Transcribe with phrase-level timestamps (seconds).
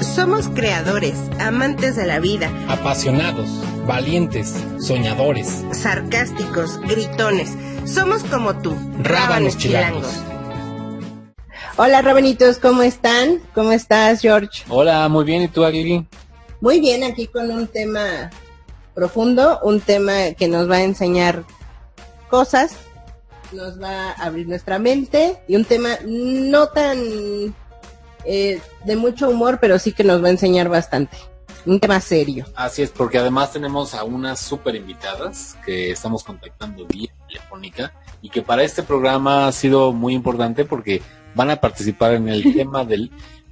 [0.00, 3.48] Somos creadores, amantes de la vida, apasionados,
[3.84, 7.50] valientes, soñadores, sarcásticos, gritones.
[7.84, 10.06] Somos como tú, rábanos chilangos.
[11.76, 13.40] Hola rabanitos, ¿cómo están?
[13.54, 14.62] ¿Cómo estás, George?
[14.68, 16.06] Hola, muy bien, ¿y tú, Agli?
[16.60, 18.30] Muy bien, aquí con un tema
[18.94, 21.44] profundo, un tema que nos va a enseñar
[22.28, 22.76] cosas,
[23.50, 26.98] nos va a abrir nuestra mente y un tema no tan
[28.30, 31.16] eh, de mucho humor, pero sí que nos va a enseñar bastante.
[31.64, 32.44] Un tema serio.
[32.54, 38.28] Así es, porque además tenemos a unas super invitadas que estamos contactando vía telefónica y
[38.28, 41.00] que para este programa ha sido muy importante porque
[41.34, 43.08] van a participar en el tema de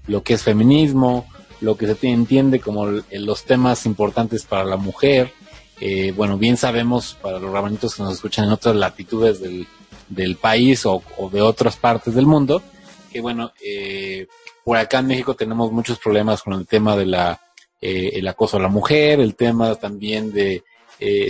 [0.09, 1.27] lo que es feminismo,
[1.62, 5.33] lo que se entiende como los temas importantes para la mujer.
[5.80, 9.66] Eh, bueno, bien sabemos para los rabanitos que nos escuchan en otras latitudes del,
[10.11, 11.02] del país o,
[11.33, 12.62] de otras partes del mundo,
[13.11, 14.27] que bueno, eh,
[14.66, 17.41] por acá en México tenemos muchos problemas con el tema de la
[17.80, 20.64] eh, el acoso a la mujer, el tema también de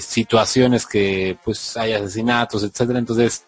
[0.00, 2.98] situaciones que pues hay asesinatos, etcétera.
[2.98, 3.44] Entonces,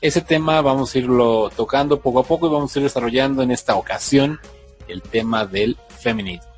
[0.00, 3.50] ese tema vamos a irlo tocando poco a poco y vamos a ir desarrollando en
[3.50, 4.38] esta ocasión
[4.86, 6.52] el tema del feminismo.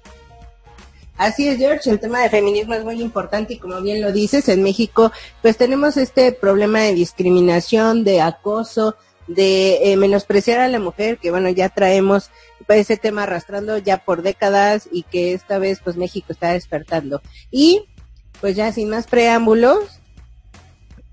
[1.17, 4.49] Así es, George, el tema de feminismo es muy importante y como bien lo dices,
[4.51, 5.11] en México
[5.41, 11.31] pues tenemos este problema de discriminación, de acoso, de eh, menospreciar a la mujer, que
[11.31, 12.31] bueno, ya traemos
[12.69, 17.23] ese tema arrastrando ya por décadas y que esta vez pues México está despertando.
[17.51, 17.85] Y
[18.41, 20.01] pues ya sin más preámbulos,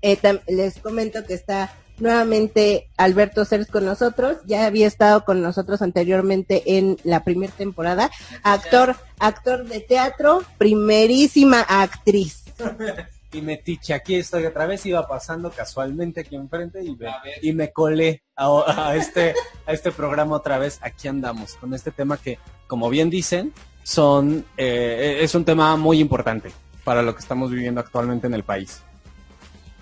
[0.02, 5.82] eh, les comento que está nuevamente Alberto Cers con nosotros, ya había estado con nosotros
[5.82, 8.10] anteriormente en la primera temporada,
[8.42, 12.44] actor, actor de teatro, primerísima actriz.
[13.32, 17.08] y Metiche, aquí estoy otra vez, iba pasando casualmente aquí enfrente y me,
[17.40, 19.34] y me colé a, este,
[19.66, 23.52] a este programa otra vez, aquí andamos, con este tema que, como bien dicen,
[23.82, 26.52] son, eh, es un tema muy importante
[26.84, 28.82] para lo que estamos viviendo actualmente en el país.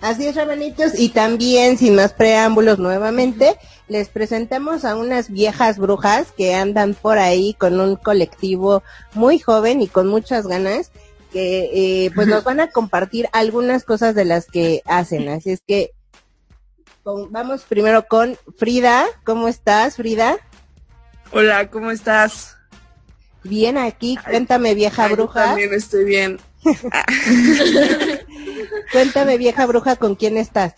[0.01, 6.31] Así es, hermanitos, y también, sin más preámbulos nuevamente, les presentamos a unas viejas brujas
[6.31, 8.81] que andan por ahí con un colectivo
[9.13, 10.91] muy joven y con muchas ganas,
[11.31, 15.29] que eh, pues nos van a compartir algunas cosas de las que hacen.
[15.29, 15.91] Así es que
[17.03, 19.05] vamos primero con Frida.
[19.23, 20.37] ¿Cómo estás, Frida?
[21.31, 22.57] Hola, ¿cómo estás?
[23.43, 25.45] Bien aquí, cuéntame vieja bruja.
[25.45, 26.39] También estoy bien.
[28.91, 30.73] Cuéntame, vieja bruja, ¿con quién estás?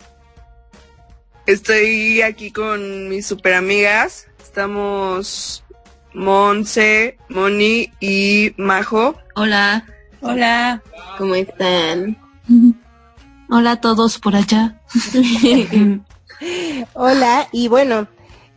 [1.46, 4.28] Estoy aquí con mis super amigas.
[4.42, 5.62] Estamos
[6.14, 9.18] Monse, Moni y Majo.
[9.34, 9.84] Hola.
[10.24, 10.82] Hola.
[11.18, 12.16] ¿Cómo están?
[13.50, 14.80] Hola a todos por allá.
[16.94, 18.08] Hola, y bueno,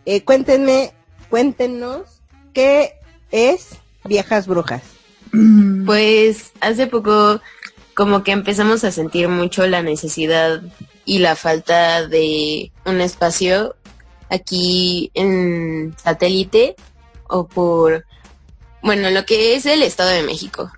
[0.05, 0.93] eh, cuéntenme,
[1.29, 2.21] cuéntenos
[2.53, 2.93] qué
[3.31, 4.81] es Viejas Brujas.
[5.85, 7.41] Pues hace poco
[7.95, 10.61] como que empezamos a sentir mucho la necesidad
[11.03, 13.75] y la falta de un espacio
[14.29, 16.77] aquí en satélite
[17.27, 18.05] o por,
[18.81, 20.71] bueno, lo que es el Estado de México.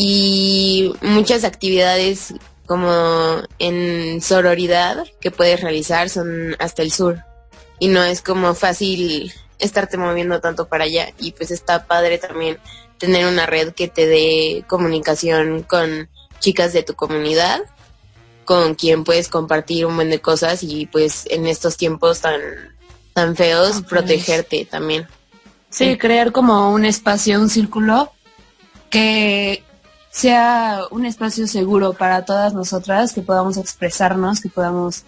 [0.00, 2.32] Y muchas actividades
[2.66, 7.24] como en sororidad que puedes realizar son hasta el sur.
[7.80, 11.08] Y no es como fácil estarte moviendo tanto para allá.
[11.18, 12.58] Y pues está padre también
[12.98, 17.62] tener una red que te dé comunicación con chicas de tu comunidad
[18.44, 22.40] con quien puedes compartir un buen de cosas y pues en estos tiempos tan
[23.14, 25.08] tan feos protegerte también.
[25.70, 28.12] Sí, crear como un espacio, un círculo
[28.90, 29.64] que
[30.18, 35.04] sea un espacio seguro para todas nosotras, que podamos expresarnos, que podamos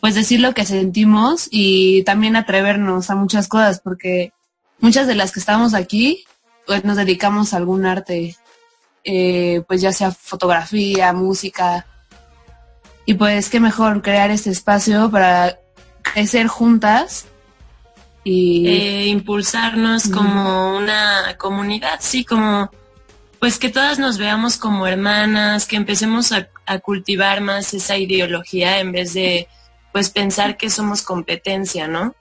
[0.00, 4.32] pues decir lo que sentimos y también atrevernos a muchas cosas, porque
[4.78, 6.24] muchas de las que estamos aquí
[6.66, 8.36] pues nos dedicamos a algún arte
[9.04, 11.86] eh, pues ya sea fotografía, música.
[13.06, 15.58] Y pues qué mejor crear este espacio para
[16.02, 17.24] crecer juntas
[18.22, 22.70] y eh, impulsarnos como una comunidad, sí, como
[23.42, 28.78] pues que todas nos veamos como hermanas, que empecemos a, a, cultivar más esa ideología
[28.78, 29.48] en vez de
[29.90, 32.14] pues pensar que somos competencia, ¿no?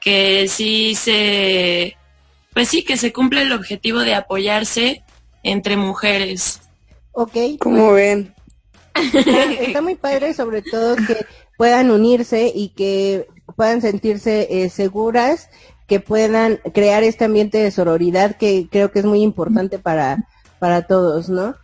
[0.00, 1.96] Que sí se,
[2.54, 5.02] pues sí, que se cumple el objetivo de apoyarse
[5.42, 6.60] entre mujeres.
[7.10, 7.36] Ok.
[7.58, 8.32] Como ven.
[9.60, 11.26] Está, muy padre, sobre todo que
[11.56, 13.26] puedan unirse y que
[13.56, 15.50] puedan sentirse eh, seguras,
[15.88, 20.28] que puedan crear este ambiente de sororidad que creo que es muy importante para,
[20.58, 21.54] para todos, ¿no?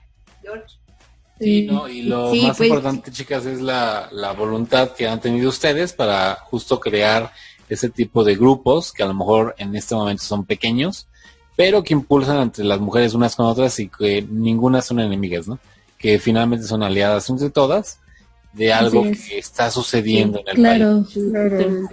[1.41, 1.88] Sí, ¿no?
[1.88, 6.37] y lo más pues, importante, chicas, es la, la voluntad que han tenido ustedes para
[6.37, 7.32] justo crear
[7.69, 11.08] ese tipo de grupos que a lo mejor en este momento son pequeños,
[11.56, 15.58] pero que impulsan entre las mujeres unas con otras y que ninguna son enemigas, ¿no?
[15.99, 17.99] Que finalmente son aliadas entre todas
[18.52, 21.25] de algo que está sucediendo en el Claro, país.
[21.31, 21.88] claro.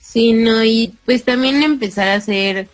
[0.00, 2.68] Sí, no, y pues también empezar a hacer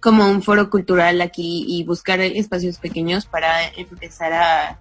[0.00, 4.80] como un foro cultural aquí y buscar espacios pequeños para empezar a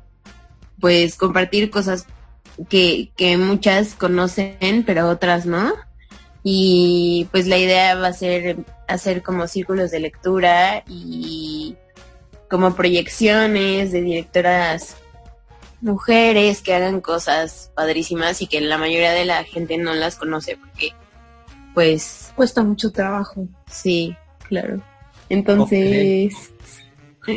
[0.80, 2.06] pues compartir cosas
[2.70, 5.74] que, que muchas conocen pero otras no.
[6.44, 8.58] Y pues la idea va a ser
[8.88, 11.76] hacer como círculos de lectura y
[12.50, 14.98] como proyecciones de directoras
[15.82, 20.58] mujeres que hagan cosas padrísimas y que la mayoría de la gente no las conoce
[20.58, 20.94] porque
[21.74, 23.48] pues Cuesta mucho trabajo.
[23.70, 24.16] Sí,
[24.48, 24.82] claro.
[25.32, 26.34] Entonces,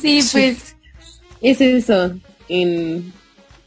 [0.00, 0.76] sí, pues
[1.40, 2.14] es eso.
[2.48, 3.12] En,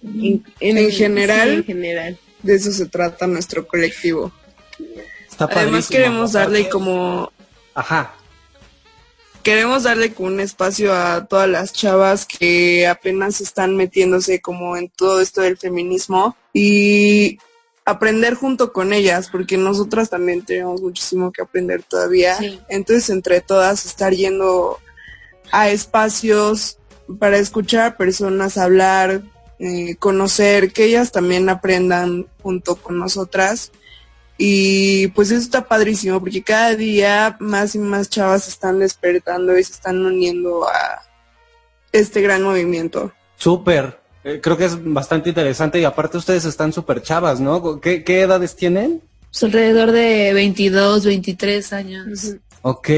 [0.04, 1.50] en, En general.
[1.50, 2.20] sí, en general.
[2.44, 4.32] De eso se trata nuestro colectivo.
[5.28, 7.32] Está Además queremos darle como
[7.74, 8.14] Ajá.
[9.42, 14.90] queremos darle como un espacio a todas las chavas que apenas están metiéndose como en
[14.90, 17.40] todo esto del feminismo y
[17.90, 22.36] aprender junto con ellas, porque nosotras también tenemos muchísimo que aprender todavía.
[22.38, 22.60] Sí.
[22.70, 24.80] Entonces, entre todas, estar yendo
[25.52, 26.78] a espacios
[27.20, 29.22] para escuchar a personas hablar,
[29.60, 33.72] eh, conocer, que ellas también aprendan junto con nosotras.
[34.38, 39.58] Y pues eso está padrísimo, porque cada día más y más chavas se están despertando
[39.58, 41.02] y se están uniendo a
[41.92, 43.12] este gran movimiento.
[43.36, 43.99] Súper.
[44.24, 47.80] Eh, creo que es bastante interesante y aparte ustedes están súper chavas, ¿no?
[47.80, 49.02] ¿Qué, qué edades tienen?
[49.32, 52.36] Pues alrededor de 22, 23 años.
[52.62, 52.90] Ok,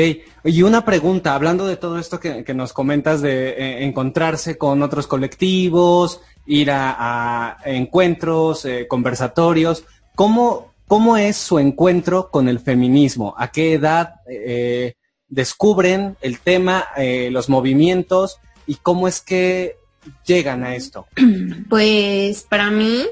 [0.44, 4.82] y una pregunta, hablando de todo esto que, que nos comentas de eh, encontrarse con
[4.82, 9.84] otros colectivos, ir a, a encuentros, eh, conversatorios,
[10.16, 13.36] ¿cómo, ¿cómo es su encuentro con el feminismo?
[13.38, 14.96] ¿A qué edad eh,
[15.28, 19.78] descubren el tema, eh, los movimientos y cómo es que
[20.26, 21.08] llegan a esto?
[21.70, 23.06] Pues para mí,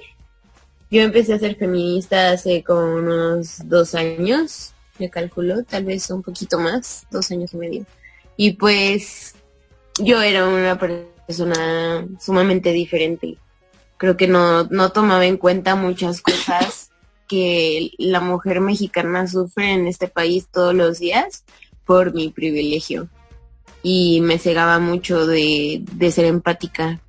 [0.92, 6.22] yo empecé a ser feminista hace como unos dos años, me calculo, tal vez un
[6.22, 7.86] poquito más, dos años y medio.
[8.36, 9.36] Y pues
[9.98, 13.38] yo era una persona sumamente diferente.
[13.98, 16.90] Creo que no, no tomaba en cuenta muchas cosas
[17.28, 21.44] que la mujer mexicana sufre en este país todos los días
[21.86, 23.10] por mi privilegio.
[23.92, 27.00] Y me cegaba mucho de, de ser empática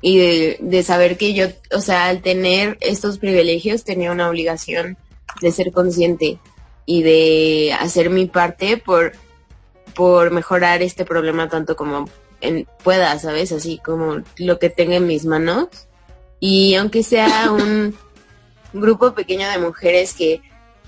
[0.00, 4.96] y de, de saber que yo, o sea, al tener estos privilegios tenía una obligación
[5.40, 6.38] de ser consciente
[6.86, 9.12] y de hacer mi parte por,
[9.94, 12.08] por mejorar este problema tanto como
[12.40, 13.52] en, pueda, ¿sabes?
[13.52, 15.68] Así como lo que tenga en mis manos.
[16.40, 17.94] Y aunque sea un
[18.72, 20.40] grupo pequeño de mujeres que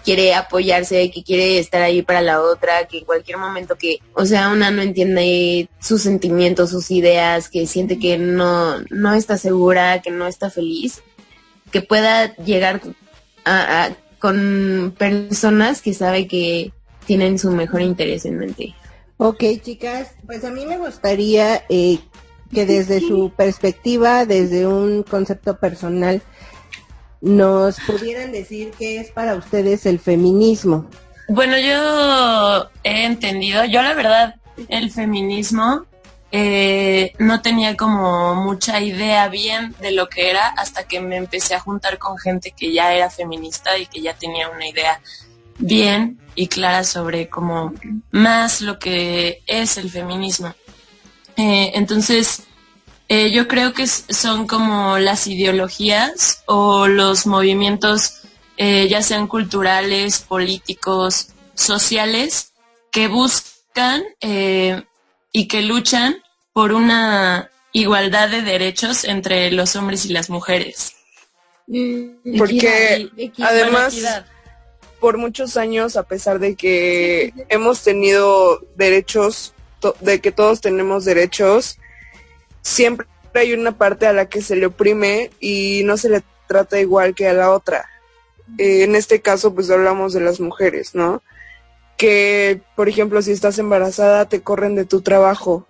[0.05, 4.25] quiere apoyarse, que quiere estar ahí para la otra, que en cualquier momento que, o
[4.27, 10.01] sea, una no entiende sus sentimientos, sus ideas, que siente que no, no está segura,
[10.03, 11.03] que no está feliz,
[11.71, 12.81] que pueda llegar
[13.45, 16.73] a, a- con personas que sabe que
[17.07, 18.75] tienen su mejor interés en mente.
[19.17, 21.99] Ok, chicas, pues a mí me gustaría eh,
[22.53, 26.23] que desde su perspectiva, desde un concepto personal,
[27.21, 30.89] nos pudieran decir qué es para ustedes el feminismo.
[31.29, 34.35] Bueno, yo he entendido, yo la verdad,
[34.69, 35.87] el feminismo
[36.33, 41.55] eh, no tenía como mucha idea bien de lo que era hasta que me empecé
[41.55, 45.01] a juntar con gente que ya era feminista y que ya tenía una idea
[45.59, 47.75] bien y clara sobre como
[48.13, 50.55] más lo que es el feminismo.
[51.37, 52.45] Eh, entonces,
[53.13, 58.21] eh, yo creo que son como las ideologías o los movimientos,
[58.57, 62.53] eh, ya sean culturales, políticos, sociales,
[62.93, 64.85] que buscan eh,
[65.33, 70.95] y que luchan por una igualdad de derechos entre los hombres y las mujeres.
[72.39, 74.23] Porque Equidad, además-
[75.01, 79.53] por muchos años, a pesar de que hemos tenido derechos,
[79.99, 81.80] de que todos tenemos derechos,
[82.63, 86.81] siempre hay una parte a la que se le oprime y no se le trata
[86.81, 87.87] igual que a la otra.
[88.59, 91.23] Eh, en este caso, pues hablamos de las mujeres, ¿no?
[91.97, 95.67] Que, por ejemplo, si estás embarazada, te corren de tu trabajo.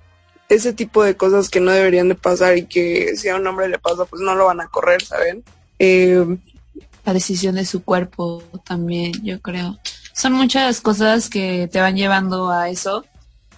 [0.48, 3.68] Ese tipo de cosas que no deberían de pasar y que si a un hombre
[3.68, 5.44] le pasa, pues no lo van a correr, ¿saben?
[5.78, 6.24] Eh,
[7.04, 9.78] la decisión de su cuerpo también, yo creo.
[10.12, 13.04] Son muchas cosas que te van llevando a eso,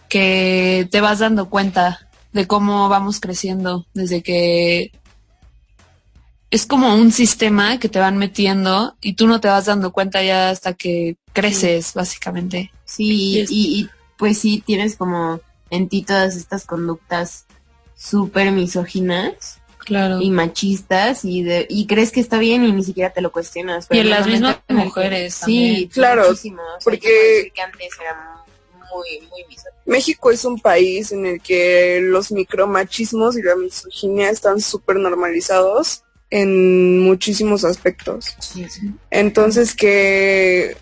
[0.09, 4.93] que te vas dando cuenta de cómo vamos creciendo desde que
[6.51, 10.23] es como un sistema que te van metiendo y tú no te vas dando cuenta
[10.23, 12.71] ya hasta que creces, básicamente.
[12.85, 17.47] Sí, y, y, pues sí, tienes como en ti todas estas conductas
[17.97, 20.21] súper misóginas Claro.
[20.21, 23.89] y machistas y de, y crees que está bien y ni siquiera te lo cuestionas.
[23.91, 25.89] Y en las mismas mujeres Sí, también.
[25.89, 26.63] Claro, muchísimo.
[26.63, 28.42] O sea, porque- que antes era
[28.95, 29.73] muy, muy misógino.
[29.87, 36.05] México es un país en el que los micromachismos y la misoginia están súper normalizados
[36.31, 38.37] en muchísimos aspectos.
[39.11, 40.77] Entonces que,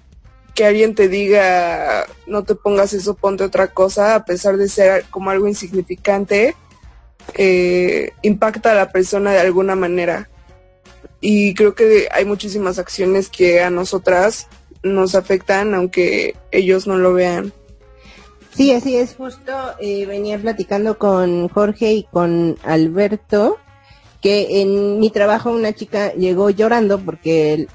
[0.55, 5.05] que alguien te diga no te pongas eso, ponte otra cosa, a pesar de ser
[5.11, 6.55] como algo insignificante,
[7.35, 10.31] eh, impacta a la persona de alguna manera.
[11.21, 14.47] Y creo que hay muchísimas acciones que a nosotras
[14.83, 17.53] nos afectan, aunque ellos no lo vean.
[18.61, 23.57] Sí, así es, justo eh, venía platicando con Jorge y con Alberto
[24.21, 27.69] que en mi trabajo una chica llegó llorando porque él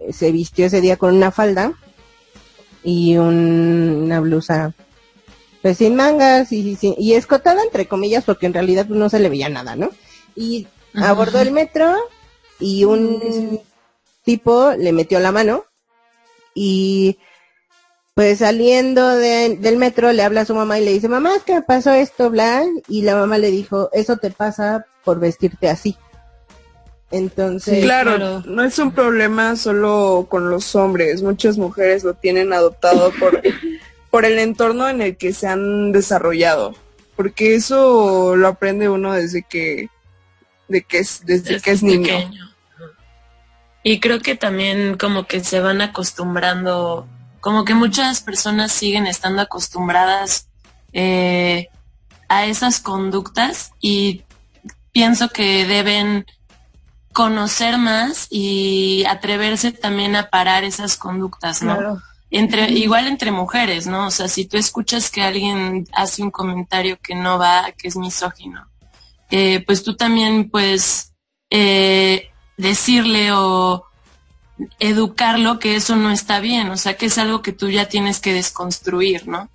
[0.00, 1.74] eh, se vistió ese día con una falda
[2.82, 4.74] y un- una blusa
[5.62, 9.28] pues sin mangas y, sin- y escotada entre comillas porque en realidad no se le
[9.28, 9.90] veía nada, ¿no?
[10.34, 11.10] Y Ajá.
[11.10, 11.94] abordó el metro
[12.58, 13.60] y un
[14.24, 15.64] tipo le metió la mano
[16.56, 17.18] y
[18.14, 21.42] pues saliendo de- del metro le habla a su mamá y le dice, mamá, es
[21.42, 25.68] que me pasó esto, bla, y la mamá le dijo, eso te pasa por vestirte
[25.68, 25.96] así.
[27.10, 28.42] Entonces, claro, claro.
[28.46, 33.40] no es un problema solo con los hombres, muchas mujeres lo tienen adoptado por,
[34.10, 36.74] por el entorno en el que se han desarrollado,
[37.16, 39.88] porque eso lo aprende uno desde que,
[40.68, 42.02] de que es, desde que es niño.
[42.02, 42.54] pequeño.
[43.82, 47.06] Y creo que también como que se van acostumbrando,
[47.44, 50.48] como que muchas personas siguen estando acostumbradas
[50.94, 51.68] eh,
[52.26, 54.22] a esas conductas y
[54.92, 56.24] pienso que deben
[57.12, 61.76] conocer más y atreverse también a parar esas conductas, ¿no?
[61.76, 62.02] Claro.
[62.30, 64.06] entre igual entre mujeres, ¿no?
[64.06, 67.96] O sea, si tú escuchas que alguien hace un comentario que no va, que es
[67.96, 68.70] misógino,
[69.30, 71.12] eh, pues tú también puedes
[71.50, 73.84] eh, decirle o
[74.78, 78.20] educarlo que eso no está bien, o sea, que es algo que tú ya tienes
[78.20, 79.48] que desconstruir, ¿no?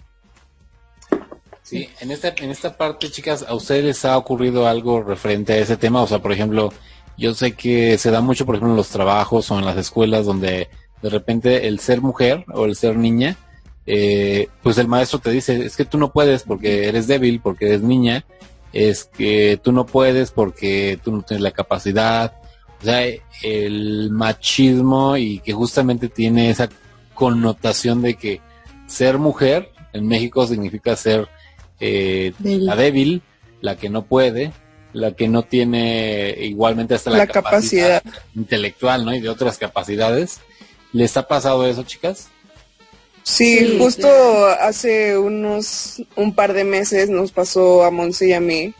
[1.63, 5.58] Sí, en esta, en esta parte, chicas, ¿a ustedes les ha ocurrido algo referente a
[5.58, 6.01] ese tema?
[6.01, 6.74] O sea, por ejemplo,
[7.15, 10.25] yo sé que se da mucho, por ejemplo, en los trabajos o en las escuelas
[10.25, 10.70] donde
[11.01, 13.38] de repente el ser mujer o el ser niña,
[13.86, 17.68] eh, pues el maestro te dice, es que tú no puedes porque eres débil, porque
[17.68, 18.25] eres niña,
[18.74, 22.38] es que tú no puedes porque tú no tienes la capacidad.
[22.81, 23.01] O sea,
[23.43, 26.69] el machismo y que justamente tiene esa
[27.13, 28.41] connotación de que
[28.88, 31.27] ser mujer en México significa ser
[31.79, 32.65] eh, Débil.
[32.65, 33.21] la débil,
[33.62, 34.53] la que no puede,
[34.93, 38.24] la que no tiene igualmente hasta la, La capacidad, capacidad.
[38.36, 39.13] intelectual, ¿no?
[39.13, 40.39] Y de otras capacidades.
[40.93, 42.29] ¿Les ha pasado eso, chicas?
[43.24, 44.48] Sí, Sí, justo claro.
[44.62, 48.74] hace unos, un par de meses nos pasó a Monse y a mí.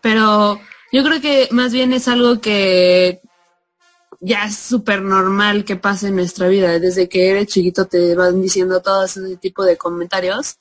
[0.00, 0.60] Pero
[0.94, 3.20] yo creo que más bien es algo que
[4.20, 6.78] ya es súper normal que pase en nuestra vida.
[6.78, 10.58] Desde que eres chiquito te van diciendo todo ese tipo de comentarios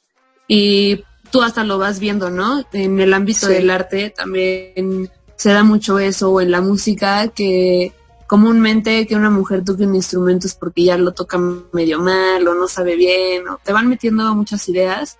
[0.48, 2.66] y tú hasta lo vas viendo, ¿no?
[2.74, 3.54] En el ámbito Sí.
[3.54, 7.94] del arte también se da mucho eso, o en la música, que
[8.25, 11.38] comúnmente que una mujer toque un instrumento es porque ya lo toca
[11.74, 15.20] medio mal o no sabe bien, o te van metiendo muchas ideas.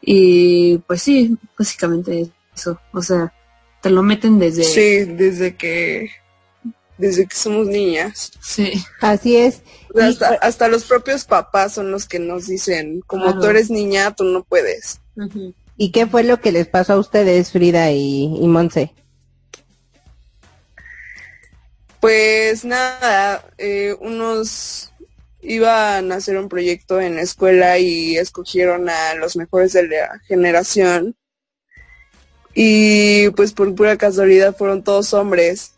[0.00, 2.78] Y pues sí, básicamente eso.
[2.92, 3.32] O sea,
[3.82, 4.64] te lo meten desde...
[4.64, 6.10] Sí, desde que,
[6.96, 8.32] desde que somos niñas.
[8.42, 8.72] Sí.
[9.00, 9.62] así es.
[9.94, 13.40] O sea, Y- hasta, hasta los propios papás son los que nos dicen, como Claro.
[13.40, 15.00] tú eres niña, tú no puedes.
[15.76, 18.92] ¿Y qué fue lo que les pasó a ustedes, Frida y, y Monse?
[22.00, 24.92] Pues nada, eh, unos
[25.40, 30.20] iban a hacer un proyecto en la escuela y escogieron a los mejores de la
[30.26, 31.16] generación.
[32.54, 35.72] Y pues por pura casualidad fueron todos hombres,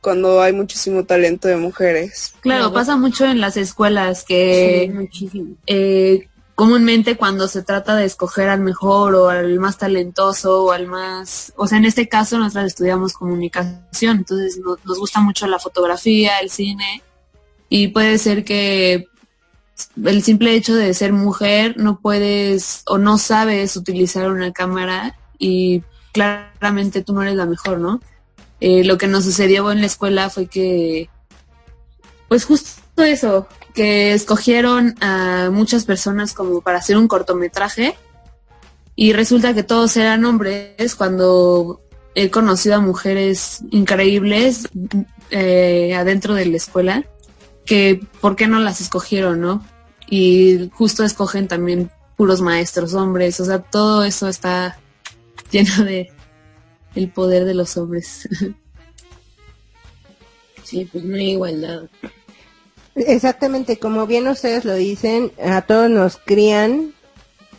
[0.00, 2.34] cuando hay muchísimo talento de mujeres.
[2.40, 8.48] Claro, pasa mucho en las escuelas que Sí, eh, comúnmente cuando se trata de escoger
[8.48, 12.66] al mejor o al más talentoso o al más, o sea, en este caso nosotros
[12.66, 17.02] estudiamos comunicación, entonces no- nos, gusta mucho la fotografía, el cine
[17.70, 19.06] y puede ser que
[20.04, 25.82] el simple hecho de ser mujer no puedes o no sabes utilizar una cámara y
[26.12, 28.00] claramente tú no eres la mejor, ¿no?
[28.60, 31.08] Eh, lo que nos sucedió en la escuela fue que
[32.28, 37.96] pues justo eso, que escogieron a muchas personas como para hacer un cortometraje
[38.94, 41.80] y resulta que todos eran hombres cuando
[42.14, 44.68] he conocido a mujeres increíbles
[45.30, 47.04] eh, adentro de la escuela
[47.64, 49.64] que por qué no las escogieron, ¿no?
[50.08, 54.78] Y justo escogen también puros maestros hombres, o sea, todo eso está
[55.52, 56.10] lleno de
[56.94, 58.28] el poder de los hombres.
[60.64, 61.82] sí, pues no hay igualdad.
[62.94, 66.92] Exactamente, como bien ustedes lo dicen, a todos nos crían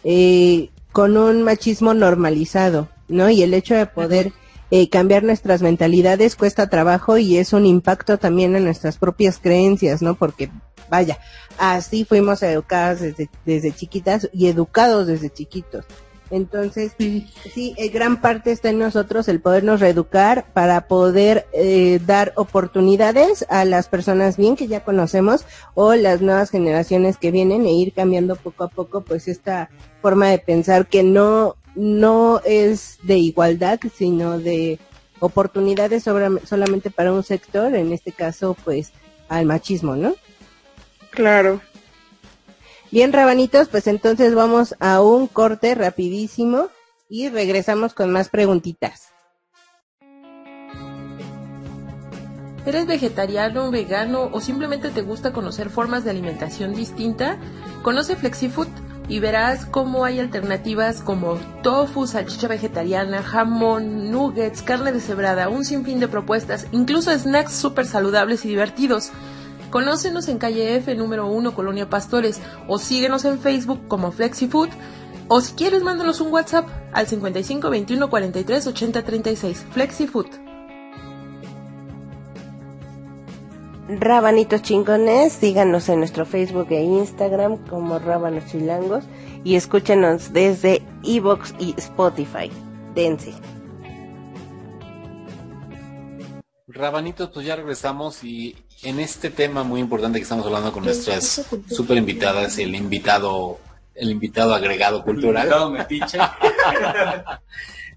[0.04, 3.30] eh, con un machismo normalizado, ¿no?
[3.30, 4.34] Y el hecho de poder
[4.72, 10.02] eh, cambiar nuestras mentalidades cuesta trabajo y es un impacto también en nuestras propias creencias,
[10.02, 10.16] ¿no?
[10.16, 10.50] Porque,
[10.90, 11.18] vaya,
[11.58, 15.86] así fuimos educadas desde, desde chiquitas y educados desde chiquitos.
[16.32, 22.32] Entonces, sí, eh, gran parte está en nosotros el podernos reeducar para poder eh, dar
[22.36, 25.46] oportunidades a las personas bien que ya conocemos
[25.76, 29.70] o las nuevas generaciones que vienen e ir cambiando poco a poco pues esta
[30.02, 34.80] forma de pensar que no no es de igualdad, sino de
[35.20, 38.92] oportunidades solamente para un sector, en este caso, pues,
[39.30, 40.16] al machismo, ¿no?
[41.12, 41.62] Claro.
[42.92, 46.68] Bien, rabanitos, pues entonces vamos a un corte rapidísimo
[47.08, 49.14] y regresamos con más preguntitas.
[52.66, 57.40] ¿Eres vegetariano, vegano o simplemente te gusta conocer formas de alimentación distinta?
[57.82, 58.68] Conoce FlexiFood
[59.08, 66.02] y verás cómo hay alternativas como tofu, salchicha vegetariana, jamón, nuggets, carne deshebrada, un sinfín
[66.02, 69.12] de propuestas, incluso snacks súper saludables y divertidos.
[69.72, 74.68] Conócenos en calle F número 1 Colonia Pastores o síguenos en Facebook como FlexiFood
[75.30, 80.28] o si quieres mándanos un WhatsApp al 55 21 43 80 36 FlexiFood.
[83.88, 89.06] Rabanitos chingones, síganos en nuestro Facebook e Instagram como Rábanos Chilangos
[89.46, 92.52] y escúchenos desde Evox y Spotify.
[92.94, 93.34] Dense.
[96.68, 101.46] Rabanitos, pues ya regresamos y en este tema muy importante que estamos hablando con nuestras
[101.70, 103.60] super invitadas y el invitado,
[103.96, 105.50] el invitado agregado cultural.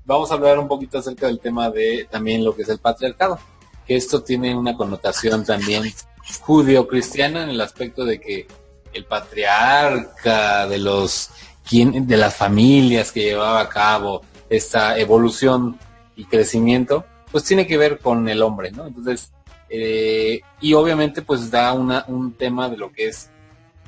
[0.05, 3.39] Vamos a hablar un poquito acerca del tema de también lo que es el patriarcado
[3.87, 5.93] que esto tiene una connotación también
[6.41, 8.47] judío-cristiana en el aspecto de que
[8.93, 11.31] el patriarca de los
[11.71, 15.79] de las familias que llevaba a cabo esta evolución
[16.15, 18.87] y crecimiento, pues tiene que ver con el hombre, ¿no?
[18.87, 19.33] Entonces,
[19.69, 23.31] eh, y obviamente pues da una, un tema de lo que es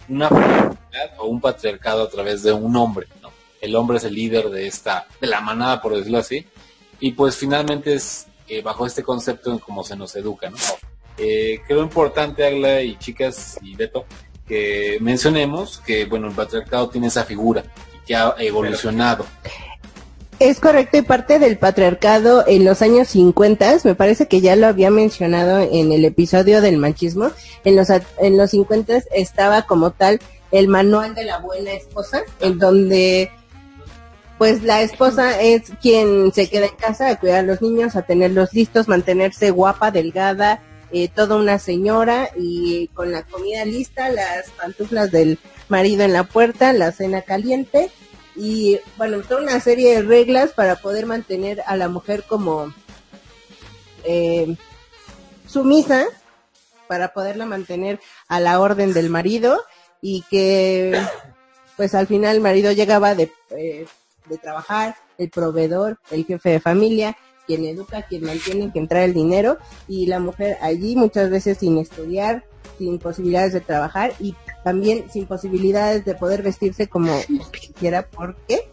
[0.09, 0.29] una
[1.19, 3.31] o un patriarcado a través de un hombre, ¿no?
[3.61, 6.47] El hombre es el líder de esta, de la manada, por decirlo así,
[7.01, 10.51] y pues finalmente es eh, bajo este concepto en cómo se nos educa.
[10.51, 10.57] ¿no?
[11.19, 14.07] Eh, creo importante, Agla y chicas y Beto,
[14.47, 17.65] que mencionemos que bueno el patriarcado tiene esa figura
[18.07, 19.27] que ha evolucionado.
[20.39, 24.67] Es correcto, y parte del patriarcado en los años 50, me parece que ya lo
[24.67, 27.31] había mencionado en el episodio del machismo,
[27.65, 30.21] en los, en los 50 estaba como tal
[30.53, 33.31] el manual de la buena esposa, en donde
[34.37, 38.03] pues la esposa es quien se queda en casa a cuidar a los niños, a
[38.03, 44.51] tenerlos listos, mantenerse guapa, delgada, eh, toda una señora y con la comida lista, las
[44.51, 45.39] pantuflas del
[45.71, 47.91] marido en la puerta, la cena caliente
[48.37, 52.73] y bueno, toda una serie de reglas para poder mantener a la mujer como
[54.05, 54.57] eh,
[55.47, 56.07] sumisa,
[56.87, 59.61] para poderla mantener a la orden del marido
[60.01, 61.01] y que
[61.77, 63.33] pues al final el marido llegaba de...
[63.51, 63.87] Eh,
[64.29, 69.15] de trabajar, el proveedor, el jefe de familia, quien educa, quien mantiene, quien trae el
[69.15, 72.45] dinero y la mujer allí muchas veces sin estudiar,
[72.79, 74.35] sin posibilidades de trabajar y
[74.67, 77.17] también sin posibilidades de poder vestirse como
[77.53, 78.69] quisiera porque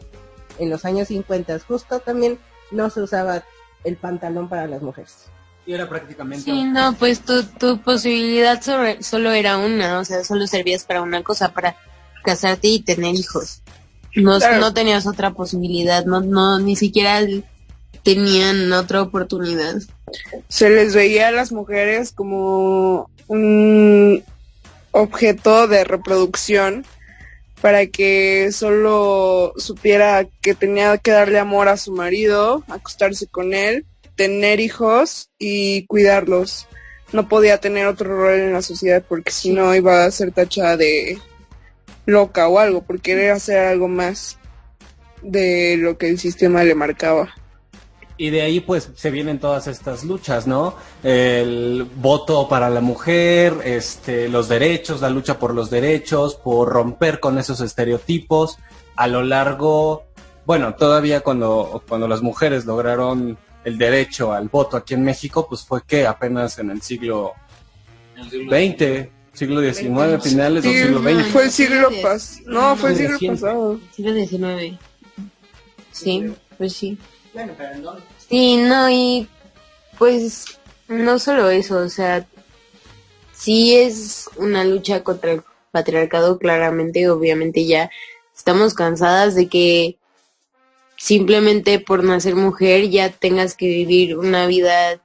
[0.58, 2.39] en los años 50 justo también
[2.71, 3.43] no se usaba
[3.84, 5.25] el pantalón para las mujeres.
[5.67, 6.45] Y era prácticamente...
[6.45, 11.03] Sí, no, pues tu, tu posibilidad sobre, solo era una, o sea, solo servías para
[11.03, 11.77] una cosa, para
[12.23, 13.62] casarte y tener hijos.
[14.15, 17.19] No, no tenías otra posibilidad, no, no, ni siquiera
[18.01, 19.75] tenían otra oportunidad.
[20.47, 24.23] Se les veía a las mujeres como un
[24.93, 26.86] objeto de reproducción
[27.62, 33.86] para que solo supiera que tenía que darle amor a su marido, acostarse con él,
[34.15, 36.67] tener hijos y cuidarlos.
[37.12, 40.77] No podía tener otro rol en la sociedad porque si no iba a ser tachada
[40.77, 41.17] de
[42.06, 44.38] loca o algo, por querer hacer algo más
[45.21, 47.34] de lo que el sistema le marcaba.
[48.23, 50.75] Y de ahí pues se vienen todas estas luchas, ¿no?
[51.03, 57.19] El voto para la mujer, este, los derechos, la lucha por los derechos, por romper
[57.19, 58.59] con esos estereotipos
[58.95, 60.05] a lo largo,
[60.45, 65.65] bueno, todavía cuando, cuando las mujeres lograron el derecho al voto aquí en México, pues
[65.65, 67.33] fue que apenas en el siglo
[68.15, 71.27] XX, Siglo XIX, finales del siglo XX.
[71.27, 73.79] fue el siglo pas No, fue el siglo pasado.
[73.93, 74.79] Siglo XIX.
[75.91, 76.97] Sí, pues sí.
[77.33, 78.03] Bueno, pero ¿en dónde?
[78.29, 79.27] Sí, no, y
[79.97, 82.27] pues no solo eso, o sea,
[83.33, 87.89] sí es una lucha contra el patriarcado, claramente, obviamente ya
[88.35, 89.97] estamos cansadas de que
[90.97, 95.01] simplemente por nacer mujer ya tengas que vivir una vida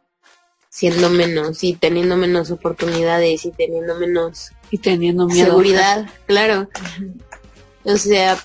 [0.69, 5.47] siendo menos y teniendo menos oportunidades y teniendo menos Y teniendo miedo.
[5.47, 6.69] seguridad, claro.
[7.85, 8.39] O sea,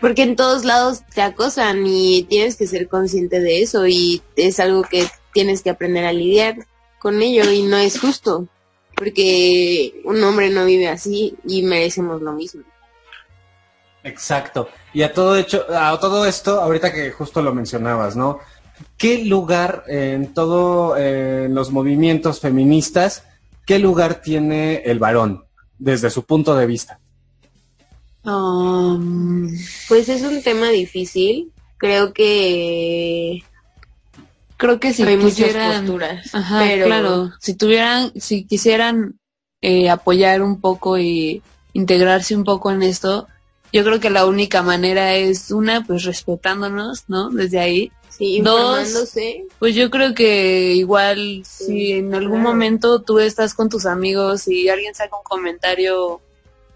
[0.00, 4.60] porque en todos lados te acosan y tienes que ser consciente de eso y es
[4.60, 6.66] algo que tienes que aprender a lidiar
[6.98, 8.46] con ello y no es justo,
[8.94, 12.62] porque un hombre no vive así y merecemos lo mismo.
[14.04, 14.68] Exacto.
[14.92, 18.38] Y a todo hecho, a todo esto, ahorita que justo lo mencionabas, ¿no?
[18.96, 23.24] ¿Qué lugar en todo en los movimientos feministas,
[23.66, 25.44] qué lugar tiene el varón
[25.78, 26.99] desde su punto de vista?
[28.24, 29.48] Um,
[29.88, 33.42] Pues es un tema difícil, creo que
[34.58, 37.32] creo que si hay muchas quisieran, posturas, Ajá, pero claro.
[37.40, 39.18] Si tuvieran, si quisieran
[39.62, 43.26] eh, apoyar un poco y integrarse un poco en esto,
[43.72, 47.30] yo creo que la única manera es una, pues respetándonos, ¿no?
[47.30, 47.92] Desde ahí.
[48.10, 49.14] sí, Dos,
[49.58, 52.50] Pues yo creo que igual si en algún claro.
[52.50, 56.20] momento tú estás con tus amigos y alguien saca un comentario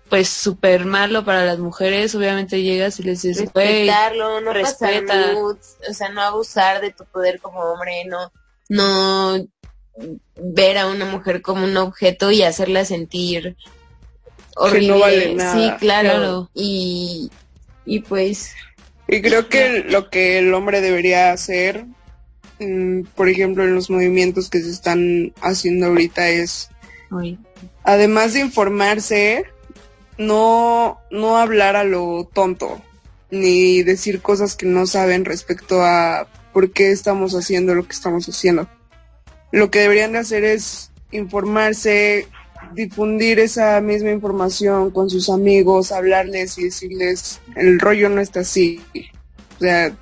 [0.08, 5.06] pues súper malo para las mujeres, obviamente llegas y les dices, respetarlo, no respeta.
[5.06, 8.30] pasar moods, o sea, no abusar de tu poder como hombre, no,
[8.68, 9.46] no
[10.36, 13.56] ver a una mujer como un objeto y hacerla sentir
[14.56, 14.88] horrible.
[14.88, 15.54] no vale nada.
[15.54, 16.10] Sí, claro.
[16.10, 16.50] Claro.
[16.54, 17.30] Y,
[17.84, 18.54] y pues,
[19.08, 21.86] Y creo que lo que el hombre debería hacer,
[22.58, 26.70] mm, por ejemplo, en los movimientos que se están haciendo ahorita es,
[27.84, 29.44] además de informarse,
[30.18, 32.80] no, no hablar a lo tonto,
[33.30, 38.28] ni decir cosas que no saben respecto a por qué estamos haciendo lo que estamos
[38.28, 38.68] haciendo.
[39.50, 42.28] Lo que deberían de hacer es informarse,
[42.74, 48.82] difundir esa misma información con sus amigos, hablarles y decirles, el rollo no está así.
[49.56, 49.92] O sea,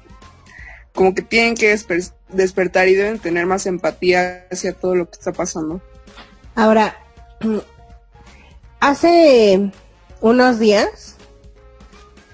[0.94, 5.18] como que tienen que desper- despertar y deben tener más empatía hacia todo lo que
[5.18, 5.81] está pasando.
[6.55, 6.96] Ahora,
[8.81, 9.70] hace
[10.22, 11.16] unos días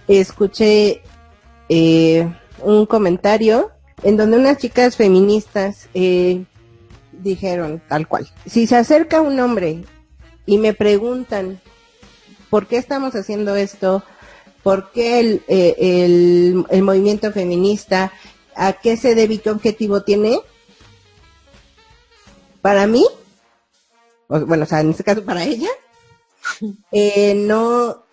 [0.07, 1.03] escuché
[1.69, 3.73] eh, un comentario
[4.03, 6.45] en donde unas chicas feministas eh,
[7.13, 9.85] dijeron tal cual, si se acerca un hombre
[10.47, 11.61] y me preguntan
[12.51, 14.03] por qué estamos haciendo esto,
[14.63, 18.13] por qué el, eh, el, movimiento feminista,
[18.55, 20.39] a qué se debe y qué objetivo tiene,
[22.63, 23.05] para mí,
[24.29, 25.69] bueno, o sea, en este caso para ella,
[26.93, 28.05] eh, no,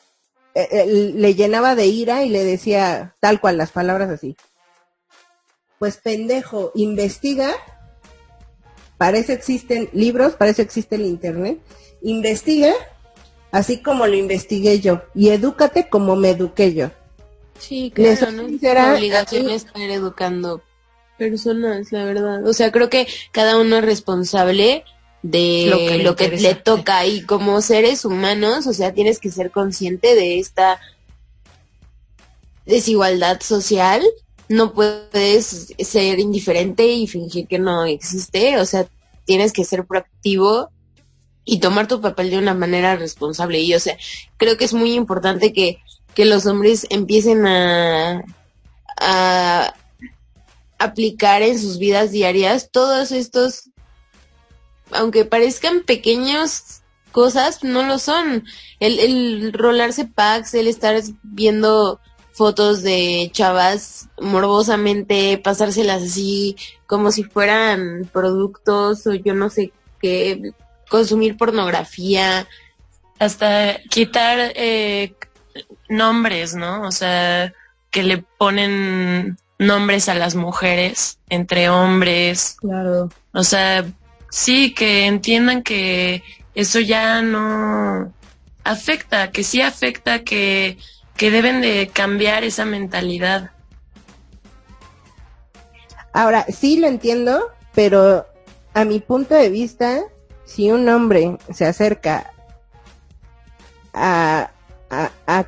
[0.54, 4.36] eh, eh, le llenaba de ira y le decía tal cual las palabras así.
[5.80, 7.52] Pues pendejo, investiga,
[8.98, 11.60] para eso existen libros, para eso existe el internet,
[12.02, 12.74] investiga
[13.52, 16.92] así como lo investigué yo y edúcate como me eduqué yo.
[17.60, 20.62] sí, claro, no es obligación estar educando
[21.18, 22.46] personas, la verdad.
[22.46, 24.84] O sea, creo que cada uno es responsable
[25.32, 29.32] de Lo lo que que, le toca y como seres humanos, o sea, tienes que
[29.32, 30.80] ser consciente de esta
[32.68, 34.04] desigualdad social.
[34.50, 38.88] No puedes ser indiferente y fingir que no existe, o sea,
[39.26, 40.70] tienes que ser proactivo
[41.44, 43.60] y tomar tu papel de una manera responsable.
[43.62, 43.98] Y, o sea,
[44.38, 45.80] creo que es muy importante que,
[46.14, 48.24] que los hombres empiecen a,
[48.98, 49.74] a
[50.78, 53.72] aplicar en sus vidas diarias todos estos,
[54.96, 56.82] aunque parezcan pequeños
[57.12, 58.46] cosas, no lo son.
[58.80, 62.00] El, el rolarse packs, el estar viendo
[62.36, 70.52] fotos de chavas morbosamente, pasárselas así como si fueran productos o yo no sé qué,
[70.90, 72.46] consumir pornografía.
[73.20, 75.16] hasta quitar eh,
[75.88, 76.82] nombres, ¿no?
[76.82, 77.54] O sea,
[77.90, 82.58] que le ponen nombres a las mujeres entre hombres.
[82.60, 83.10] claro.
[83.34, 83.86] O sea,
[84.36, 86.22] sí, que entiendan que
[86.56, 88.14] eso ya no
[88.66, 90.78] afecta, que sí afecta, que,
[91.16, 93.52] que deben de cambiar esa mentalidad.
[96.12, 98.26] Ahora, sí lo entiendo, pero
[98.74, 100.02] a mi punto de vista,
[100.44, 102.34] si un hombre se acerca
[103.94, 104.52] a,
[104.90, 105.46] a, a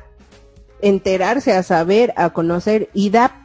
[0.80, 3.42] enterarse, a saber, a conocer y da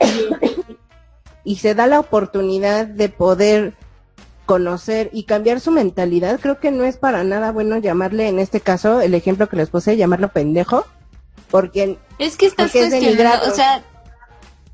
[1.43, 3.73] y se da la oportunidad de poder
[4.45, 8.61] conocer y cambiar su mentalidad, creo que no es para nada bueno llamarle, en este
[8.61, 10.85] caso, el ejemplo que les puse, llamarlo pendejo,
[11.49, 13.83] porque es que estás es cuestionando, o sea,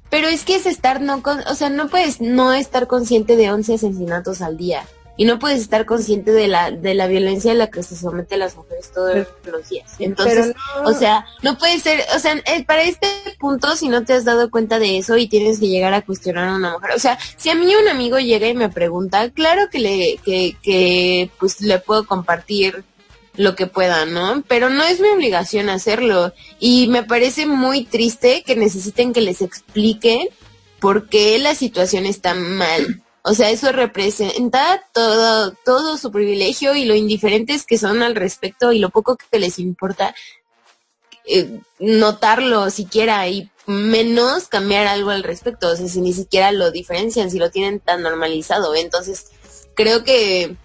[0.10, 3.52] pero es que es estar no con, o sea, no puedes no estar consciente de
[3.52, 4.84] 11 asesinatos al día
[5.20, 8.40] y no puedes estar consciente de la de la violencia a la que se someten
[8.40, 9.92] las mujeres todos los días.
[10.00, 10.56] Entonces,
[10.86, 14.24] o sea, no puede ser, o sea, eh, para este punto si no te has
[14.24, 17.20] dado cuenta de eso y tienes que llegar a cuestionar a una mujer, o sea,
[17.36, 21.60] si a mí un amigo llega y me pregunta, claro que le que que pues
[21.60, 22.86] le puedo compartir
[23.36, 24.42] lo que pueda, ¿no?
[24.48, 29.42] Pero no es mi obligación hacerlo y me parece muy triste que necesiten que les
[29.42, 30.30] expliquen
[30.80, 33.02] por qué la situación está mal.
[33.22, 38.72] O sea, eso representa todo, todo su privilegio y lo indiferentes que son al respecto
[38.72, 40.16] y lo poco que les importa
[41.26, 45.70] eh, notarlo siquiera y menos cambiar algo al respecto.
[45.70, 48.74] O sea, si ni siquiera lo diferencian, si lo tienen tan normalizado.
[48.74, 49.28] Entonces,
[49.76, 50.56] creo que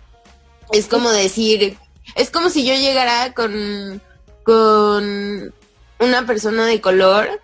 [0.73, 1.77] es como decir,
[2.15, 4.01] es como si yo llegara con,
[4.45, 5.55] con
[5.99, 7.41] una persona de color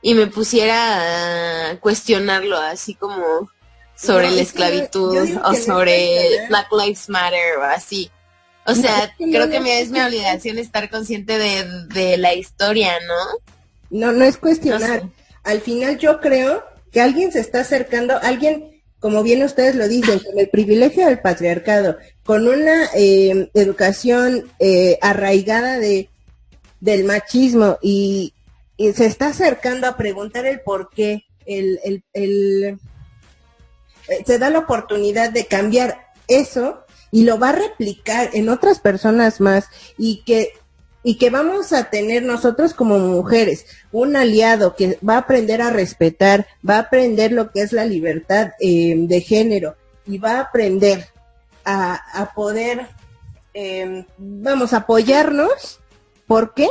[0.00, 3.50] y me pusiera a cuestionarlo así como
[3.96, 8.10] sobre la esclavitud o sobre Black Lives Matter o así.
[8.66, 13.38] O sea, creo que es mi obligación estar consciente de, la historia, ¿no?
[13.90, 15.02] No, no es cuestionar.
[15.42, 20.18] Al final yo creo que alguien se está acercando, alguien, como bien ustedes lo dicen,
[20.18, 26.08] con el privilegio del patriarcado, con una eh, educación eh, arraigada de
[26.84, 28.34] del machismo y,
[28.76, 31.78] se está acercando a preguntar el por qué, el,
[32.12, 32.76] el eh,
[34.26, 39.40] se da la oportunidad de cambiar eso y lo va a replicar en otras personas
[39.40, 40.52] más y que
[41.06, 45.70] y que vamos a tener nosotros como mujeres un aliado que va a aprender a
[45.70, 50.40] respetar, va a aprender lo que es la libertad eh, de género y va a
[50.40, 51.06] aprender
[51.64, 52.88] a, poder,
[53.52, 55.80] em, vamos, a apoyarnos.
[56.26, 56.68] ¿Por qué?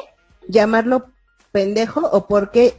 [0.47, 1.09] Llamarlo
[1.51, 2.75] pendejo o por qué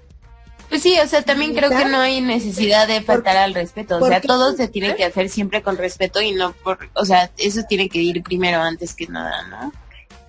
[0.68, 3.98] pues sí, o sea, también creo que no hay necesidad de faltar al respeto.
[3.98, 7.30] O sea, todo se tiene que hacer siempre con respeto y no por, o sea,
[7.36, 9.72] eso tiene que ir primero antes que nada, ¿no?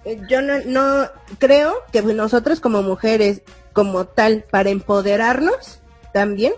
[0.06, 3.42] Eh, yo no, no creo que nosotros como mujeres,
[3.74, 5.80] como tal, para empoderarnos,
[6.14, 6.54] también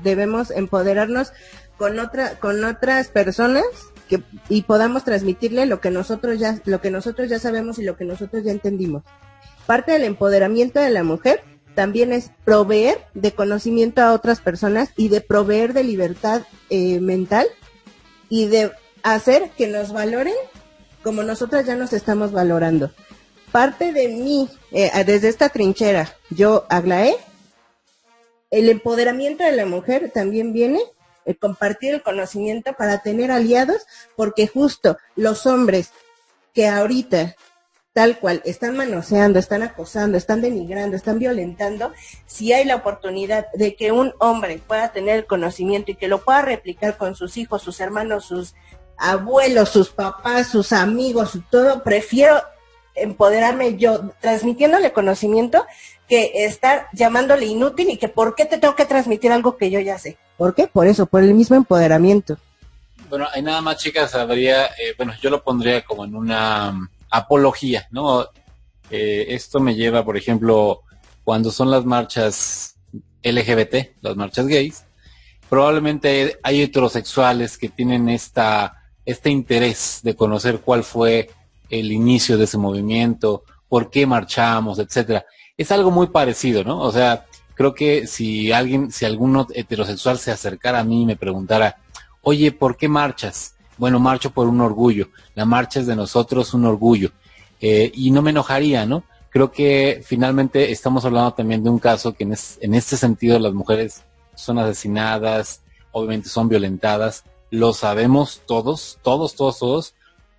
[0.00, 1.32] debemos empoderarnos
[1.76, 3.64] con otra, con otras personas
[4.08, 7.96] que y podamos transmitirle lo que nosotros ya, lo que nosotros ya sabemos y lo
[7.96, 9.04] que nosotros ya entendimos.
[9.66, 11.42] Parte del empoderamiento de la mujer
[11.78, 17.46] también es proveer de conocimiento a otras personas y de proveer de libertad eh, mental
[18.28, 18.72] y de
[19.04, 20.34] hacer que nos valoren
[21.04, 22.90] como nosotras ya nos estamos valorando.
[23.52, 27.14] Parte de mí, eh, desde esta trinchera, yo, Aglaé,
[28.50, 30.80] el empoderamiento de la mujer también viene
[31.26, 33.86] el compartir el conocimiento para tener aliados,
[34.16, 35.90] porque justo los hombres
[36.54, 37.36] que ahorita
[37.98, 41.92] tal cual, están manoseando, están acosando, están denigrando, están violentando,
[42.26, 46.42] si hay la oportunidad de que un hombre pueda tener conocimiento y que lo pueda
[46.42, 48.54] replicar con sus hijos, sus hermanos, sus
[48.96, 52.40] abuelos, sus papás, sus amigos, todo, prefiero
[52.94, 55.66] empoderarme yo transmitiéndole conocimiento
[56.08, 59.80] que estar llamándole inútil y que por qué te tengo que transmitir algo que yo
[59.80, 60.18] ya sé.
[60.36, 60.68] ¿Por qué?
[60.68, 62.36] Por eso, por el mismo empoderamiento.
[63.10, 67.88] Bueno, hay nada más, chicas, habría, eh, bueno, yo lo pondría como en una apología,
[67.90, 68.26] ¿no?
[68.90, 70.82] Eh, esto me lleva, por ejemplo,
[71.24, 72.76] cuando son las marchas
[73.22, 74.84] LGBT, las marchas gays,
[75.48, 81.30] probablemente hay heterosexuales que tienen esta, este interés de conocer cuál fue
[81.70, 85.26] el inicio de ese movimiento, por qué marchamos, etcétera.
[85.56, 86.80] Es algo muy parecido, ¿no?
[86.80, 91.16] O sea, creo que si alguien, si algún heterosexual se acercara a mí y me
[91.16, 91.76] preguntara,
[92.22, 93.56] oye, ¿por qué marchas?
[93.78, 97.10] Bueno, marcho por un orgullo, la marcha es de nosotros un orgullo.
[97.60, 99.02] Eh, y no me enojaría, ¿no?
[99.30, 104.04] Creo que finalmente estamos hablando también de un caso que en, este sentido las mujeres
[104.34, 105.62] son asesinadas,
[105.92, 109.94] obviamente son violentadas, lo sabemos todos, todos, todos, todos,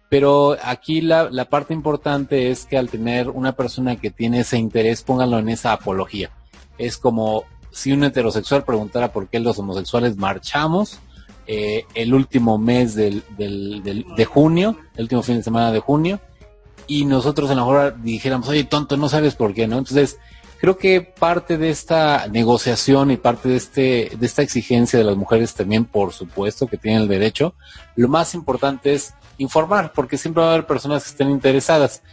[0.10, 4.58] pero aquí la, la, parte importante es que al tener una persona que tiene ese
[4.58, 6.32] interés, pónganlo en esa apología.
[6.80, 10.99] Es como si un heterosexual preguntara por qué los homosexuales marchamos,
[11.52, 16.20] eh, el último mes del, del, de junio, el último fin de semana de junio,
[16.86, 19.80] y nosotros en la hora dijéramos, oye, tonto, no sabes por qué, ¿no?
[19.80, 20.20] Entonces,
[20.60, 25.18] creo que parte de esta negociación y parte de este de esta exigencia de las
[25.18, 27.56] mujeres también por supuesto que tienen el derecho
[27.96, 32.04] lo más importante es informar porque siempre va a haber personas que estén interesadas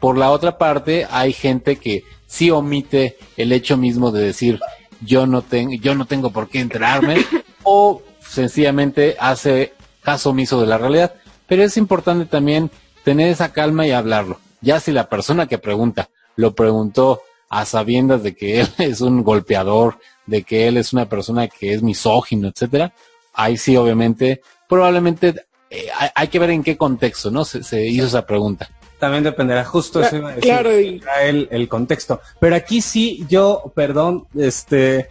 [0.00, 4.60] por la otra parte hay gente que sí omite el hecho mismo de decir
[5.02, 7.16] yo no tengo yo no tengo por qué enterarme
[7.64, 11.14] o sencillamente hace caso omiso de la realidad.
[11.46, 12.70] Pero es importante también
[13.04, 14.38] tener esa calma y hablarlo.
[14.60, 19.24] Ya si la persona que pregunta lo preguntó a sabiendas de que él es un
[19.24, 22.92] golpeador, de que él es una persona que es misógino, etcétera,
[23.34, 25.34] ahí sí obviamente, probablemente
[25.70, 27.44] eh, hay, que ver en qué contexto, ¿no?
[27.44, 28.68] Se, hizo esa pregunta.
[28.98, 32.20] También dependerá justo eso claro, el, el contexto.
[32.38, 35.08] Pero aquí sí, yo, perdón, este,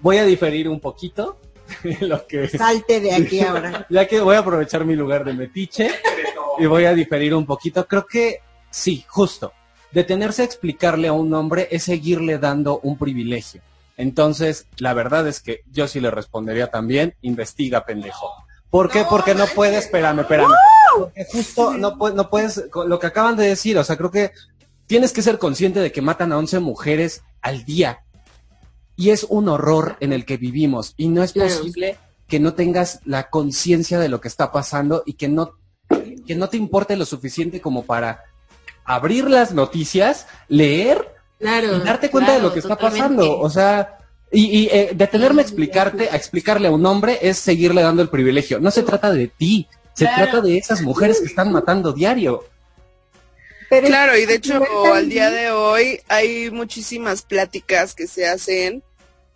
[0.00, 1.38] voy a diferir un poquito
[2.00, 3.86] lo que salte de aquí ahora.
[3.90, 5.90] ya que voy a aprovechar mi lugar de metiche
[6.58, 7.86] y voy a diferir un poquito.
[7.86, 9.52] Creo que sí, justo.
[9.92, 13.60] Detenerse a explicarle a un hombre es seguirle dando un privilegio.
[13.96, 18.30] Entonces, la verdad es que yo sí le respondería también, investiga, pendejo.
[18.70, 19.04] ¿Por qué?
[19.08, 20.50] Porque no puedes, espérame, espérame.
[20.96, 24.32] Porque justo no, no puedes, lo que acaban de decir, o sea, creo que
[24.86, 28.02] tienes que ser consciente de que matan a 11 mujeres al día.
[29.02, 30.94] Y es un horror en el que vivimos.
[30.96, 31.96] Y no es posible
[32.28, 35.58] que no tengas la conciencia de lo que está pasando y que no,
[36.24, 38.22] que no te importe lo suficiente como para
[38.84, 43.40] abrir las noticias, leer y darte cuenta de lo que está pasando.
[43.40, 43.98] O sea,
[44.30, 48.08] y, y eh, detenerme a explicarte, a explicarle a un hombre es seguirle dando el
[48.08, 48.60] privilegio.
[48.60, 52.44] No se trata de ti, se trata de esas mujeres que están matando diario.
[53.68, 54.62] claro, y de hecho
[54.94, 58.84] al día de hoy hay muchísimas pláticas que se hacen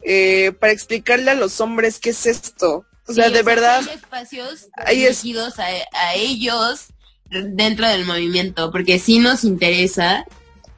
[0.09, 2.87] eh, para explicarle a los hombres qué es esto.
[3.09, 3.83] O sea, de verdad.
[3.89, 6.87] Hay espacios dirigidos a, a ellos
[7.29, 10.25] dentro del movimiento, porque sí nos interesa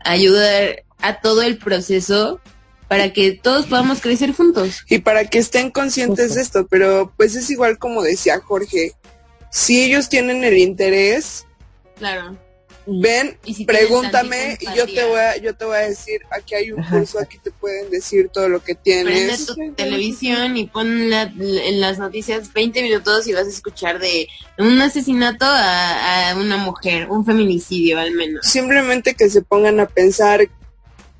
[0.00, 2.40] ayudar a todo el proceso
[2.88, 4.84] para que todos podamos crecer juntos.
[4.88, 8.94] Y para que estén conscientes de esto, pero pues es igual como decía Jorge,
[9.50, 11.44] si ellos tienen el interés,
[11.96, 12.47] claro
[12.88, 16.82] ven, pregúntame y yo te voy a, yo te voy a decir, aquí hay un
[16.82, 19.44] curso, aquí te pueden decir todo lo que tienes.
[19.44, 24.28] Prende tu televisión y pon en las noticias 20 minutos y vas a escuchar de
[24.56, 28.46] un asesinato a, una mujer, un feminicidio al menos.
[28.46, 30.48] Simplemente que se pongan a pensar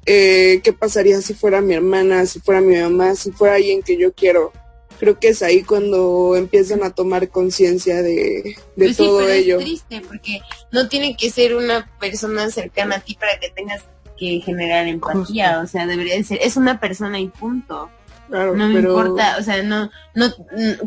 [0.06, 3.98] eh, qué pasaría si fuera mi hermana, si fuera mi mamá, si fuera alguien que
[3.98, 4.52] yo quiero
[4.98, 9.58] creo que es ahí cuando empiezan a tomar conciencia de, de pues todo pero ello.
[9.58, 10.40] Es triste porque
[10.72, 13.82] no tiene que ser una persona cercana a ti para que tengas
[14.18, 17.88] que generar empatía, o sea, debería de ser, es una persona y punto.
[18.28, 20.32] no me importa, o sea, no, no,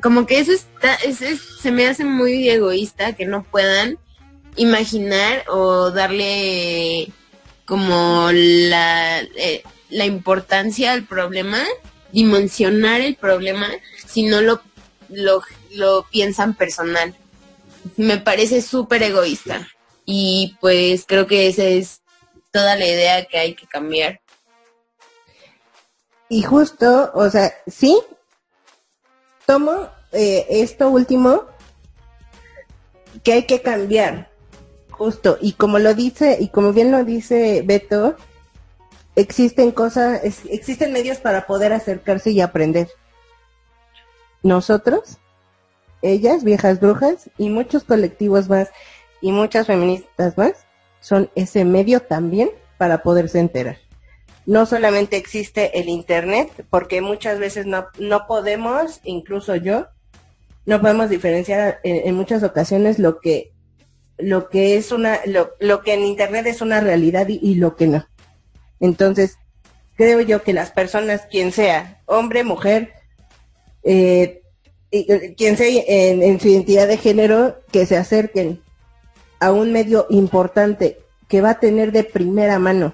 [0.02, 0.97] como que eso está,
[1.62, 3.97] se me hace muy egoísta que no puedan
[4.58, 7.12] imaginar o darle
[7.65, 11.63] como la, eh, la importancia al problema,
[12.12, 13.67] dimensionar el problema
[14.12, 14.62] si no lo,
[15.10, 17.15] lo, lo piensan personal.
[17.97, 19.67] Me parece súper egoísta.
[20.06, 22.02] Y pues creo que esa es
[22.52, 24.19] toda la idea que hay que cambiar.
[26.30, 27.97] Y justo, o sea, sí,
[29.45, 31.45] tomo eh, esto último
[33.24, 34.32] que hay que cambiar,
[34.89, 38.15] justo, y como lo dice, y como bien lo dice Beto,
[39.15, 42.89] existen cosas, existen medios para poder acercarse y aprender
[44.43, 45.17] nosotros,
[46.01, 48.69] ellas, viejas brujas, y muchos colectivos más,
[49.21, 50.54] y muchas feministas más,
[50.99, 53.77] son ese medio también para poderse enterar.
[54.45, 59.88] No solamente existe el Internet, porque muchas veces no, no podemos, incluso yo,
[60.65, 63.51] no podemos diferenciar en, muchas ocasiones lo que,
[64.17, 67.88] lo que es una, lo, lo que en Internet es una realidad y lo que
[67.88, 68.08] no.
[68.80, 69.38] Entonces,
[69.95, 72.93] creo yo que las personas, quien sea, hombre, mujer,
[73.84, 74.41] eh,
[74.91, 78.62] eh, quien sea en, su identidad de género, que se acerquen
[79.39, 82.94] a un medio importante que va a tener de primera mano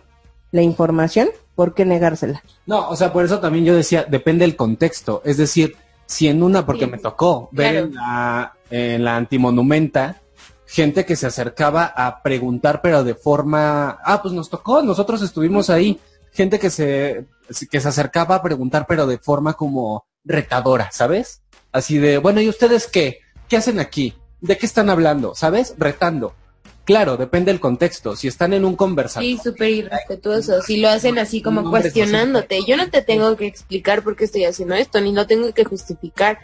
[0.52, 2.44] la información, ¿por qué negársela?
[2.66, 5.22] No, o sea, por eso también yo decía, depende del contexto.
[5.26, 10.22] Es decir, si en una, porque me tocó ver en, la, en la antimonumenta,
[10.68, 15.70] gente que se acercaba a preguntar, pero de forma, ah, pues nos tocó, nosotros estuvimos
[15.70, 16.00] ahí,
[16.32, 17.26] gente que se,
[17.72, 21.42] que se acercaba a preguntar, pero de forma como retadora, ¿sabes?
[21.72, 23.20] Así de, bueno, ¿y ustedes qué?
[23.48, 24.14] ¿Qué hacen aquí?
[24.42, 25.34] ¿De qué están hablando?
[25.36, 25.74] ¿Sabes?
[25.78, 26.36] Retando.
[26.84, 28.16] Claro, depende del contexto.
[28.16, 29.36] Si están en un conversatorio.
[29.36, 30.62] Sí, súper irrespetuoso.
[30.62, 32.64] Si lo hacen así como cuestionándote.
[32.66, 35.66] Yo no te tengo que explicar por qué estoy haciendo esto, ni lo tengo que
[35.66, 36.40] justificar.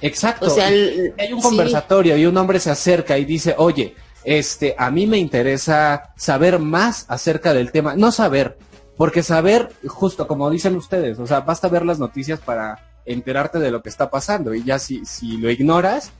[0.00, 0.46] Exacto.
[0.46, 4.90] O sea, hay un conversatorio y un hombre se acerca y dice, oye, este, a
[4.90, 7.94] mí me interesa saber más acerca del tema.
[7.94, 8.56] No saber,
[8.96, 13.70] porque saber, justo como dicen ustedes, o sea, basta ver las noticias para enterarte de
[13.70, 16.12] lo que está pasando y ya si, si lo ignoras,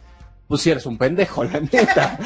[0.48, 2.18] pues si eres un pendejo, la neta.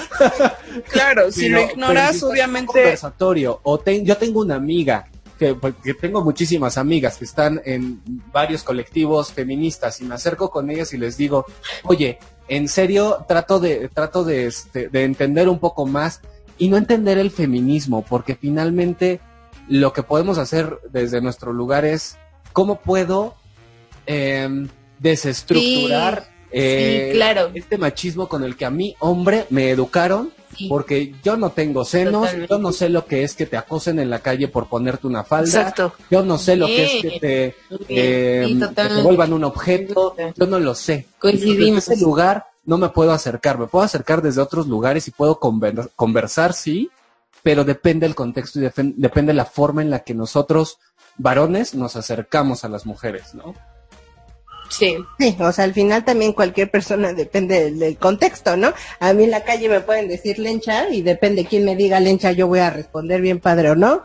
[0.91, 2.73] claro, si lo ignoras, obviamente.
[2.73, 8.01] conversatorio, o yo tengo una amiga que, porque tengo muchísimas amigas que están en
[8.33, 11.47] varios colectivos feministas y me acerco con ellas y les digo,
[11.85, 16.21] oye, en serio trato de, trato de, este, de entender un poco más
[16.59, 19.21] y no entender el feminismo, porque finalmente
[19.69, 22.17] lo que podemos hacer desde nuestro lugar es
[22.53, 23.35] cómo puedo
[24.07, 27.51] em, desestructurar eh, claro.
[27.55, 30.33] este machismo con el que a mí, hombre, me educaron.
[30.57, 30.69] Sí.
[30.71, 32.49] Porque yo no tengo senos, Totalmente.
[32.55, 35.23] yo no sé lo que es que te acosen en la calle por ponerte una
[35.23, 35.93] falda, Exacto.
[36.11, 37.55] yo no sé lo que es que te,
[37.91, 41.09] eh, que te vuelvan un objeto, yo no lo sé.
[41.19, 41.85] Coincidimos.
[41.85, 45.39] Desde ese lugar no me puedo acercar, me puedo acercar desde otros lugares y puedo
[45.39, 46.89] conver- conversar, sí,
[47.43, 48.63] pero depende el contexto y
[48.97, 50.79] depende la forma en la que nosotros,
[51.19, 53.55] varones, nos acercamos a las mujeres, ¿no?
[54.69, 54.97] Sí.
[55.19, 58.73] Sí, o sea, al final también cualquier persona depende del, del contexto, ¿no?
[59.01, 62.33] A mí en la calle me pueden decir lencha y depende quién me diga lencha,
[62.33, 64.03] yo voy a responder bien padre o no,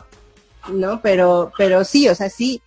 [0.68, 1.00] ¿no?
[1.02, 2.62] Pero, pero sí, o sea, sí,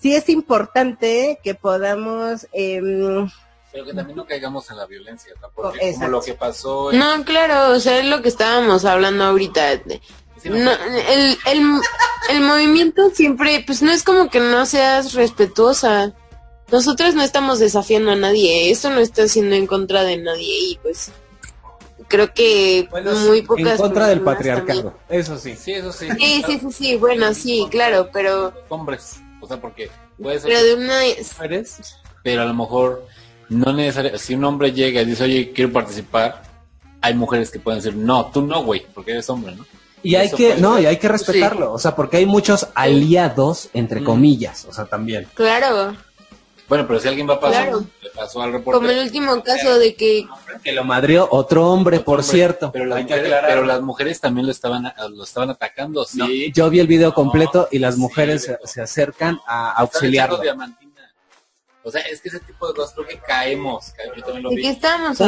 [0.00, 3.28] sí es importante que podamos, em,
[3.72, 5.48] Pero que también no caigamos en la violencia, ¿no?
[5.54, 5.98] Porque Oh, exacto.
[6.00, 9.80] como lo que pasó en- No, claro, o sea, es lo que estábamos hablando ahorita.
[10.44, 11.80] No, No, el, el,
[12.30, 16.14] el movimiento siempre, pues no es como que no seas respetuosa.
[16.72, 20.78] Nosotros no estamos desafiando a nadie, esto no está haciendo en contra de nadie y
[20.82, 21.12] pues
[22.08, 22.88] creo que
[23.26, 25.20] muy pocas en contra del patriarcado, también.
[25.20, 25.54] eso sí.
[25.54, 26.08] Sí, eso sí.
[26.18, 30.64] Sí, sí, sí, sí, bueno, sí, claro, pero, Hombres, o sea, porque puede ser pero
[30.64, 30.94] de una...
[31.34, 33.06] mujeres, pero a lo mejor
[33.50, 36.42] no necesariamente, si un hombre llega y dice, oye, quiero participar,
[37.02, 39.66] hay mujeres que pueden decir, no, tú no, güey, porque eres hombre, ¿no?
[40.02, 40.82] Y hay Eso que, no, ser.
[40.82, 45.28] y hay que respetarlo, o sea, porque hay muchos aliados, entre comillas, o sea, también.
[45.34, 45.96] Claro,
[46.68, 47.84] Bueno, pero si alguien va a pasar, Claro.
[48.02, 49.02] le pasó al como el reportero.
[49.02, 50.26] último caso de que...
[50.64, 52.70] Que lo madrió otro hombre, por Hombre, cierto.
[52.72, 53.50] Pero las, mujeres, aclarar.
[53.50, 56.18] pero las mujeres también lo estaban, lo estaban atacando, sí.
[56.18, 60.40] No, yo vi el video No, completo y las sí, mujeres se, acercan a auxiliarlo.
[61.84, 63.90] O sea, es que ese tipo de cosas creo que caemos.
[63.96, 64.62] ca- Yo también lo ¿De vi.
[64.62, 64.68] qué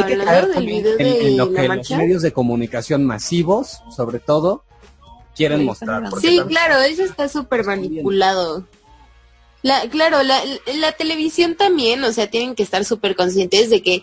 [0.07, 0.31] que hablando?
[0.31, 4.63] caer ¿Del también video en, lo la que los medios de comunicación masivos, sobre todo,
[5.35, 6.03] quieren Sí, mostrar.
[6.21, 8.65] Sí, también- claro, eso está súper manipulado.
[9.65, 10.39] La, claro, la,
[10.75, 14.01] la televisión también, o sea, tienen que estar súper conscientes de que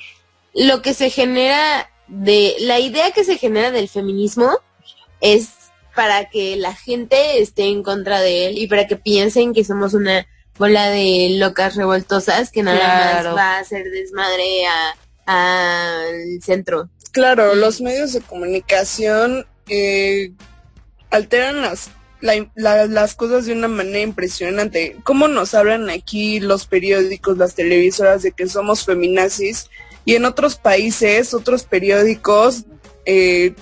[0.54, 4.50] lo que se genera de, la idea que se genera del feminismo
[5.20, 5.50] es
[5.94, 9.94] para que la gente esté en contra de él y para que piensen que somos
[9.94, 10.26] una
[10.58, 13.28] bola de locas revoltosas que nada Claro.
[13.30, 14.96] más va a hacer desmadre a-
[15.26, 16.88] al centro.
[17.12, 20.32] Claro, los medios de comunicación eh,
[21.10, 21.90] alteran las,
[22.22, 24.96] la- la- las cosas de una manera impresionante.
[25.04, 29.68] ¿Cómo nos hablan aquí los periódicos, las televisoras de que somos feminazis?
[30.06, 32.64] Y en otros países, otros periódicos,
[33.04, 33.54] eh,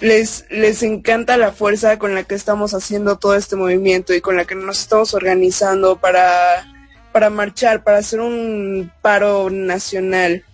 [0.00, 4.36] les, les encanta la fuerza con la que estamos haciendo todo este movimiento y con
[4.36, 6.66] la que nos estamos organizando para,
[7.12, 10.44] para marchar, para hacer un paro nacional.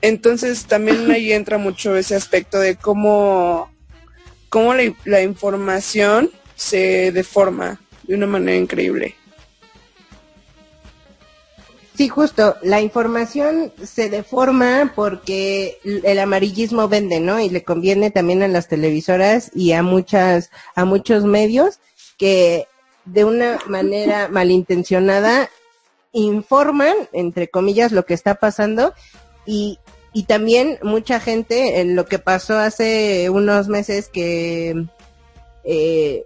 [0.00, 3.70] Entonces también ahí entra mucho ese aspecto de cómo,
[4.48, 9.14] cómo la, la información se deforma de una manera increíble.
[11.98, 17.40] Sí, justo, la información se deforma porque el amarillismo vende, ¿no?
[17.40, 21.80] Y le conviene también a las televisoras y a muchas, a muchos medios
[22.16, 22.68] que
[23.04, 25.50] de una manera malintencionada
[26.12, 28.94] informan, entre comillas, lo que está pasando
[29.44, 29.80] y,
[30.12, 34.86] y también mucha gente en lo que pasó hace unos meses que
[35.64, 36.24] eh,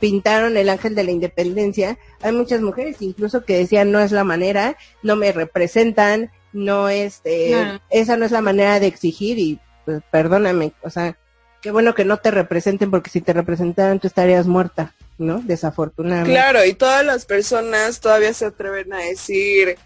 [0.00, 4.24] pintaron el ángel de la independencia, hay muchas mujeres incluso que decían no es la
[4.24, 10.02] manera, no me representan, no este, esa no es la manera de exigir y pues
[10.10, 11.16] perdóname, o sea,
[11.60, 15.40] qué bueno que no te representen porque si te representaran tú estarías muerta, ¿no?
[15.40, 16.32] Desafortunadamente.
[16.32, 19.78] Claro, y todas las personas todavía se atreven a decir,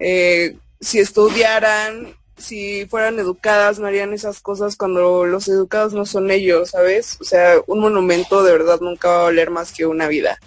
[0.00, 6.30] eh, si estudiaran, si fueran educadas, no harían esas cosas cuando los educados no son
[6.30, 7.18] ellos, ¿sabes?
[7.20, 10.38] O sea, un monumento de verdad nunca va a valer más que una vida.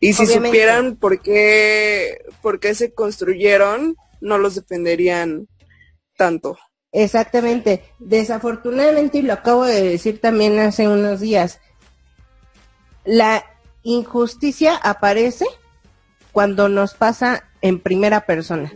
[0.00, 0.48] Y si Obviamente.
[0.48, 5.48] supieran por qué, por qué se construyeron, no los defenderían
[6.16, 6.56] tanto.
[6.92, 7.82] Exactamente.
[7.98, 11.60] Desafortunadamente, y lo acabo de decir también hace unos días,
[13.04, 13.44] la
[13.82, 15.46] injusticia aparece
[16.32, 18.72] cuando nos pasa en primera persona,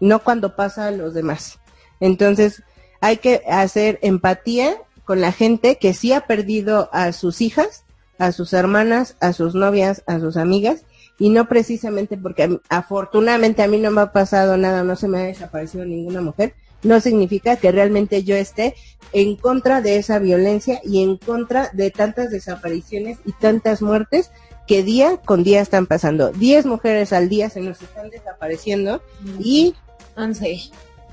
[0.00, 1.58] no cuando pasa a los demás.
[2.00, 2.62] Entonces,
[3.00, 7.84] hay que hacer empatía con la gente que sí ha perdido a sus hijas,
[8.18, 10.84] a sus hermanas, a sus novias, a sus amigas,
[11.18, 15.18] y no precisamente porque afortunadamente a mí no me ha pasado nada, no se me
[15.18, 18.74] ha desaparecido ninguna mujer, no significa que realmente yo esté
[19.12, 24.30] en contra de esa violencia y en contra de tantas desapariciones y tantas muertes
[24.66, 26.30] que día con día están pasando.
[26.30, 29.02] Diez mujeres al día se nos están desapareciendo
[29.38, 29.74] y...
[30.18, 30.70] Once.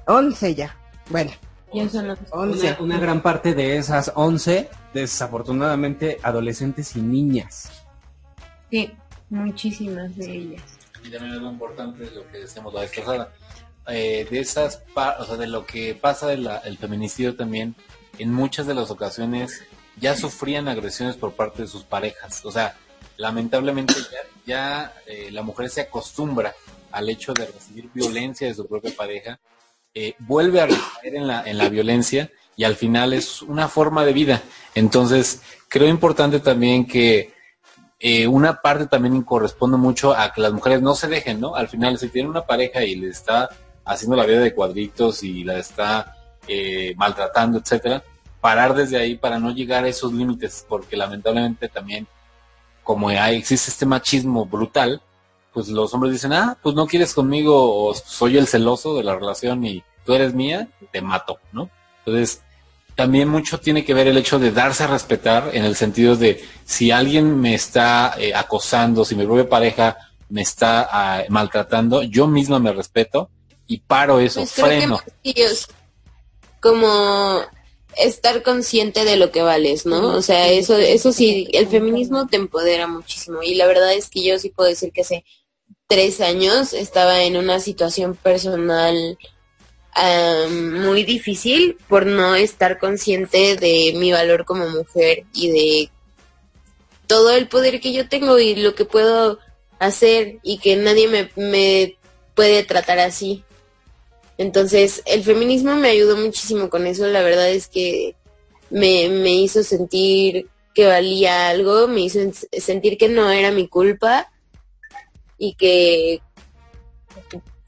[0.08, 0.76] Once ya.
[1.10, 1.32] Bueno.
[1.74, 2.18] Ya son.
[2.34, 7.70] Una, una gran parte de esas 11, desafortunadamente, adolescentes y niñas.
[8.72, 8.92] Sí,
[9.30, 10.62] muchísimas de ellas.
[11.04, 13.32] Y también algo importante lo que decíamos la vez pasada.
[13.88, 17.76] eh, de esas, o sea, de lo que pasa del el feminicidio también,
[18.18, 19.64] en muchas de las ocasiones
[20.00, 22.44] ya sufrían agresiones por parte de sus parejas.
[22.46, 22.76] O sea,
[23.18, 26.56] lamentablemente ya, ya, eh, la mujer se acostumbra
[26.96, 29.40] al hecho de recibir violencia de su propia pareja,
[29.94, 34.06] eh, vuelve a recaer en la, en la violencia y al final es una forma
[34.06, 34.42] de vida.
[34.74, 37.34] Entonces, creo importante también que
[38.00, 41.56] eh, una parte también corresponde mucho a que las mujeres no se dejen, ¿no?
[41.56, 43.50] Al final, si tienen una pareja y le está
[43.84, 46.16] haciendo la vida de cuadritos y la está
[46.48, 48.04] eh, maltratando, etcétera,
[48.42, 52.08] parar desde ahí para no llegar a esos límites, porque lamentablemente también,
[52.84, 55.02] como hay, existe este machismo brutal,
[55.56, 59.16] pues los hombres dicen, ah, pues no quieres conmigo, o soy el celoso de la
[59.16, 61.70] relación y tú eres mía, te mato, ¿no?
[62.00, 62.42] Entonces,
[62.94, 66.44] también mucho tiene que ver el hecho de darse a respetar en el sentido de
[66.66, 69.98] si alguien me está eh, acosando, si mi propia pareja
[70.28, 73.30] me está ah, maltratando, yo misma me respeto
[73.66, 75.00] y paro eso, Pues freno.
[75.24, 75.48] que
[76.60, 77.40] como
[77.96, 80.18] estar consciente de lo que vales, ¿no?
[80.18, 83.42] O sea, eso, eso sí, el feminismo te empodera muchísimo.
[83.42, 85.24] Y la verdad es que yo sí puedo decir que hace
[85.88, 89.18] tres años estaba en una situación personal
[89.94, 95.90] am, muy difícil por no estar consciente de mi valor como mujer y de
[97.08, 99.40] todo el poder que yo tengo y lo que puedo
[99.80, 101.98] hacer y que nadie me, me
[102.34, 103.44] puede tratar así.
[104.38, 107.06] Entonces, el feminismo me ayudó muchísimo con eso.
[107.08, 108.16] La verdad es que
[108.70, 113.68] me, me hizo sentir que valía algo, me hizo en- sentir que no era mi
[113.68, 114.32] culpa
[115.38, 116.22] y que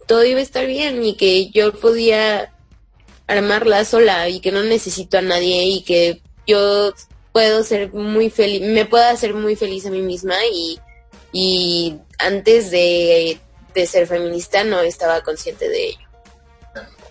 [0.06, 2.54] todo iba a estar bien y que yo podía
[3.28, 6.94] armarla sola y que no necesito a nadie y que yo
[7.34, 10.80] puedo ser muy feliz, me puedo hacer muy feliz a mí misma y,
[11.32, 13.38] y antes de,
[13.74, 16.08] de ser feminista no estaba consciente de ello.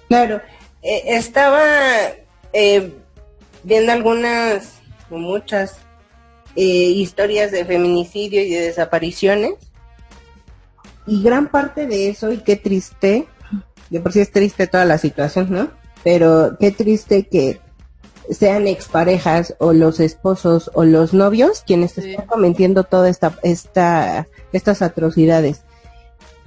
[0.09, 0.41] Claro,
[0.83, 2.13] eh, estaba
[2.53, 2.93] eh,
[3.63, 4.81] viendo algunas,
[5.11, 5.77] o muchas,
[6.57, 9.55] eh, historias de feminicidio y de desapariciones.
[11.07, 13.29] Y gran parte de eso, y qué triste,
[13.91, 15.69] de por sí es triste toda la situación, ¿no?
[16.03, 17.61] Pero qué triste que
[18.31, 22.11] sean exparejas o los esposos o los novios quienes Sí.
[22.11, 25.63] están cometiendo toda esta, esta, estas atrocidades.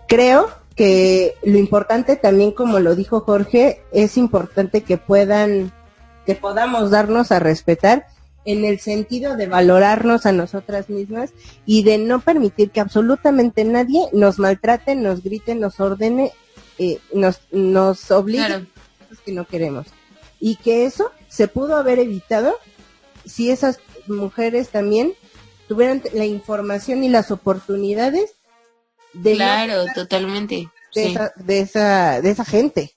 [0.08, 5.72] Creo que lo importante también, como lo dijo Jorge, es importante que puedan,
[6.26, 8.08] que podamos darnos a respetar
[8.52, 11.32] en el sentido de valorarnos a nosotras mismas
[11.68, 16.32] y de no permitir que absolutamente nadie nos maltrate, nos grite, nos ordene,
[16.80, 18.66] eh, nos, nos obligue Claro.
[18.66, 19.86] a cosas que no queremos.
[20.40, 22.56] Y que eso se pudo haber evitado
[23.24, 25.14] si esas mujeres también
[25.68, 28.32] tuvieran la información y las oportunidades
[29.14, 30.70] de, Claro, totalmente.
[30.96, 31.12] de, sí.
[31.12, 32.96] esa, de esa de esa gente.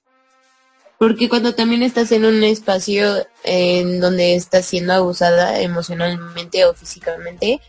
[1.03, 7.61] Porque cuando también estás en un espacio en donde estás siendo abusada emocionalmente o físicamente,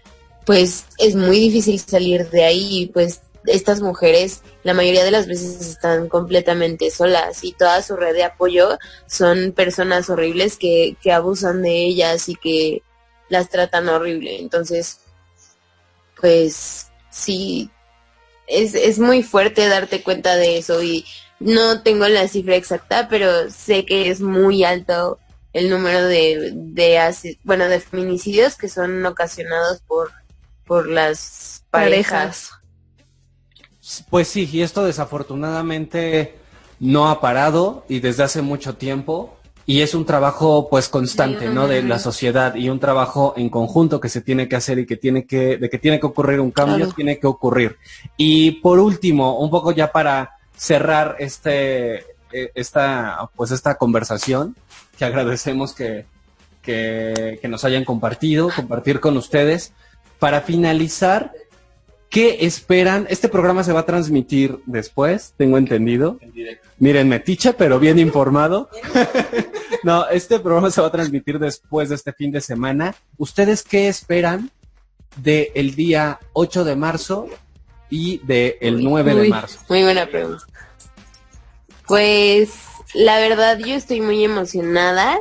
[0.45, 5.67] pues es muy difícil salir de ahí pues estas mujeres la mayoría de las veces
[5.67, 8.77] están completamente solas y toda su red de apoyo
[9.07, 12.83] son personas horribles que, que abusan de ellas y que
[13.29, 14.41] las tratan horrible.
[14.41, 14.99] Entonces,
[16.21, 17.71] pues sí,
[18.45, 21.03] es, es muy fuerte darte cuenta de eso y
[21.43, 25.19] no tengo la cifra exacta, pero sé que es muy alto
[25.53, 26.99] el número de, de
[27.43, 30.11] bueno, de feminicidios que son ocasionados por,
[30.65, 32.51] por las parejas.
[34.09, 36.35] Pues sí, y esto desafortunadamente
[36.79, 41.67] no ha parado y desde hace mucho tiempo y es un trabajo pues constante, ¿no?
[41.67, 44.97] De la sociedad y un trabajo en conjunto que se tiene que hacer y que
[44.97, 46.93] tiene que de que tiene que ocurrir un cambio, Claro.
[46.93, 47.77] tiene que ocurrir.
[48.17, 54.55] Y por último, un poco ya para cerrar este eh, esta pues esta conversación
[54.97, 56.05] que agradecemos que
[56.63, 59.73] que, que nos hayan compartido, compartir con ustedes.
[60.17, 61.33] Para finalizar,
[62.09, 63.05] ¿qué esperan?
[63.09, 66.17] Este programa se va a transmitir después, tengo entendido.
[66.21, 66.67] En directo.
[66.79, 68.69] Miren, metiche, pero bien informado.
[69.83, 72.95] no, este programa se va a transmitir después de este fin de semana.
[73.17, 74.49] ¿Ustedes qué esperan
[75.17, 77.27] del día 8 de marzo
[77.93, 79.59] y del 9 de marzo?
[79.69, 80.43] Muy buena pregunta.
[81.85, 82.49] Pues
[82.95, 85.19] la verdad yo estoy muy emocionada.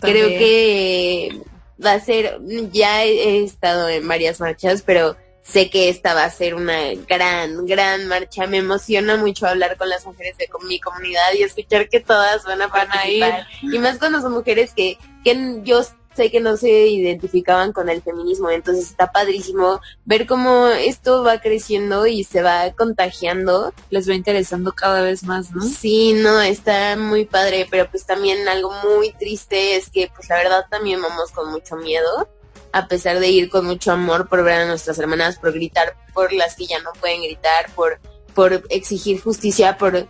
[0.00, 1.40] Creo que
[1.82, 2.38] va a ser,
[2.72, 7.64] ya he, estado en varias marchas, pero sé que esta va a ser una gran,
[7.64, 8.46] gran marcha.
[8.46, 12.60] Me emociona mucho hablar con las mujeres de mi comunidad y escuchar que todas van
[12.60, 13.20] a Van a ir.
[13.20, 13.46] participar.
[13.62, 15.82] Y más cuando son mujeres que, que yo
[16.14, 21.40] sé que no se identificaban con el feminismo, entonces está padrísimo ver cómo esto va
[21.40, 23.72] creciendo y se va contagiando.
[23.90, 25.62] Les va interesando cada vez más, ¿no?
[25.62, 30.36] Sí, no, está muy padre, pero pues también algo muy triste es que pues la
[30.36, 32.28] verdad también vamos con mucho miedo,
[32.72, 36.32] a pesar de ir con mucho amor por ver a nuestras hermanas, por gritar por
[36.32, 38.00] las que ya no pueden gritar, por,
[38.34, 40.08] por exigir justicia, por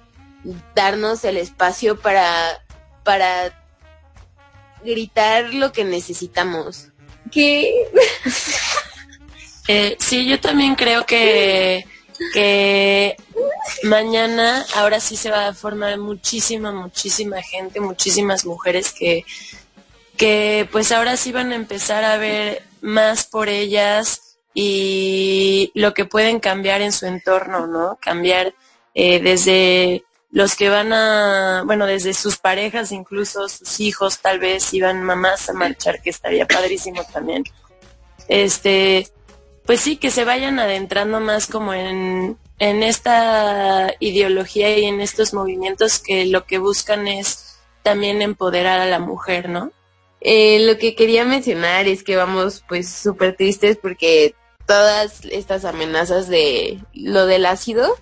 [0.74, 2.64] darnos el espacio para,
[3.04, 3.59] para
[4.84, 6.88] gritar lo que necesitamos.
[7.30, 7.86] Que
[9.72, 11.86] Eh, sí, yo también creo que,
[12.34, 13.16] que
[13.84, 19.24] mañana ahora sí se va a formar muchísima, muchísima gente, muchísimas mujeres que,
[20.16, 26.04] que pues ahora sí van a empezar a ver más por ellas y lo que
[26.04, 27.96] pueden cambiar en su entorno, ¿no?
[28.00, 28.52] Cambiar
[28.96, 30.02] eh, desde
[30.32, 35.48] los que van a, bueno, desde sus parejas, incluso sus hijos, tal vez iban mamás
[35.48, 37.44] a marchar, que estaría padrísimo también.
[38.28, 39.08] Este,
[39.66, 45.34] pues sí, que se vayan adentrando más como en, en esta ideología y en estos
[45.34, 49.72] movimientos que lo que buscan es también empoderar a la mujer, ¿no?
[50.20, 54.34] Eh, lo que quería mencionar es que vamos pues súper tristes porque
[54.66, 57.96] todas estas amenazas de lo del ácido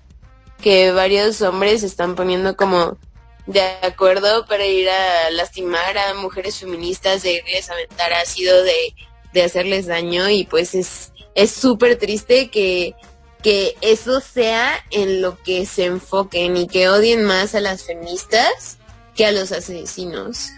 [0.60, 2.98] que varios hombres están poniendo como
[3.46, 8.94] de acuerdo para ir a lastimar a mujeres feministas, de irles a aventar ácido, de,
[9.32, 12.94] de hacerles daño y pues es es súper triste que
[13.42, 18.78] que eso sea en lo que se enfoquen y que odien más a las feministas
[19.14, 20.50] que a los asesinos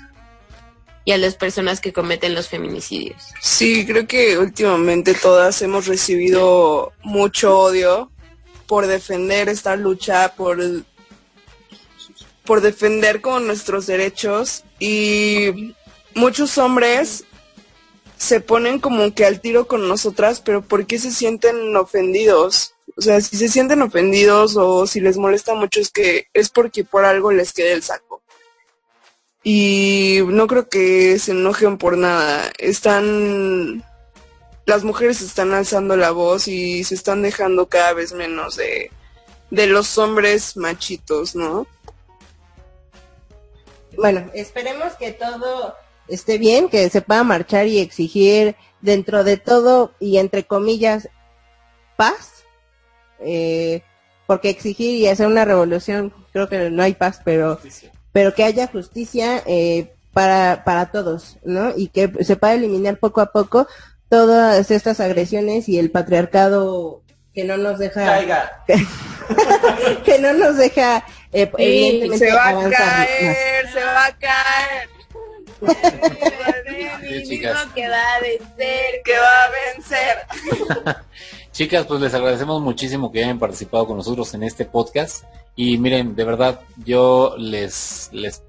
[1.05, 3.23] y a las personas que cometen los feminicidios.
[3.43, 8.11] Sí, creo que últimamente todas hemos recibido mucho odio
[8.71, 10.61] por defender esta lucha, por,
[12.45, 15.75] por defender con nuestros derechos y
[16.15, 17.25] muchos hombres
[18.17, 22.77] se ponen como que al tiro con nosotras, pero ¿por qué se sienten ofendidos?
[22.97, 26.85] O sea, si se sienten ofendidos o si les molesta mucho es que es porque
[26.85, 28.23] por algo les quede el saco.
[29.43, 32.53] Y no creo que se enojen por nada.
[32.57, 33.83] Están
[34.71, 38.93] las mujeres están alzando la voz y se están dejando cada vez menos de,
[39.51, 41.67] de los hombres machitos, ¿no?
[43.97, 45.75] Bueno, esperemos que todo
[46.07, 51.09] esté bien, que se pueda marchar y exigir dentro de todo y entre comillas
[51.97, 52.45] paz,
[53.19, 53.83] eh,
[54.29, 57.59] porque exigir y hacer una revolución, creo que no hay paz, pero
[58.13, 61.77] pero que haya justicia eh, para para todos, ¿no?
[61.77, 63.67] Y que se pueda eliminar poco a poco
[64.11, 67.03] todas estas agresiones y el patriarcado
[67.33, 68.65] que no nos deja Caiga.
[70.05, 72.71] que no nos deja eh, evidentemente Se va a más.
[72.73, 74.89] caer, se va a caer.
[77.01, 77.67] Sí, chicas.
[77.75, 79.03] que va a vencer.
[79.05, 80.97] Que va a vencer.
[81.53, 85.25] Chicas, pues les agradecemos muchísimo que hayan participado con nosotros en este podcast.
[85.57, 88.43] Y miren, de verdad, yo les, les,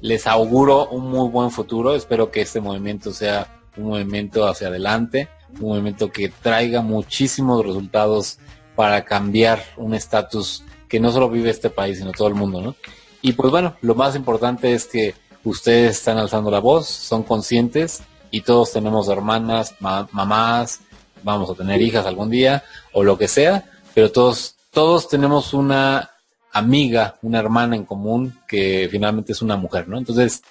[0.00, 1.94] les auguro un muy buen futuro.
[1.94, 5.28] Espero que este movimiento sea un movimiento hacia adelante,
[5.60, 8.38] un movimiento que traiga muchísimos resultados
[8.74, 12.74] para cambiar un estatus que no solo vive este país, sino todo el mundo, ¿no?
[13.22, 15.14] Y pues bueno, lo más importante es que
[15.44, 20.80] ustedes están alzando la voz, son conscientes y todos tenemos hermanas, ma- mamás,
[21.22, 22.62] vamos a tener hijas algún día
[22.92, 23.64] o lo que sea,
[23.94, 26.10] pero todos todos tenemos una
[26.52, 29.96] amiga, una hermana en común que finalmente es una mujer, ¿no?
[29.96, 30.42] Entonces,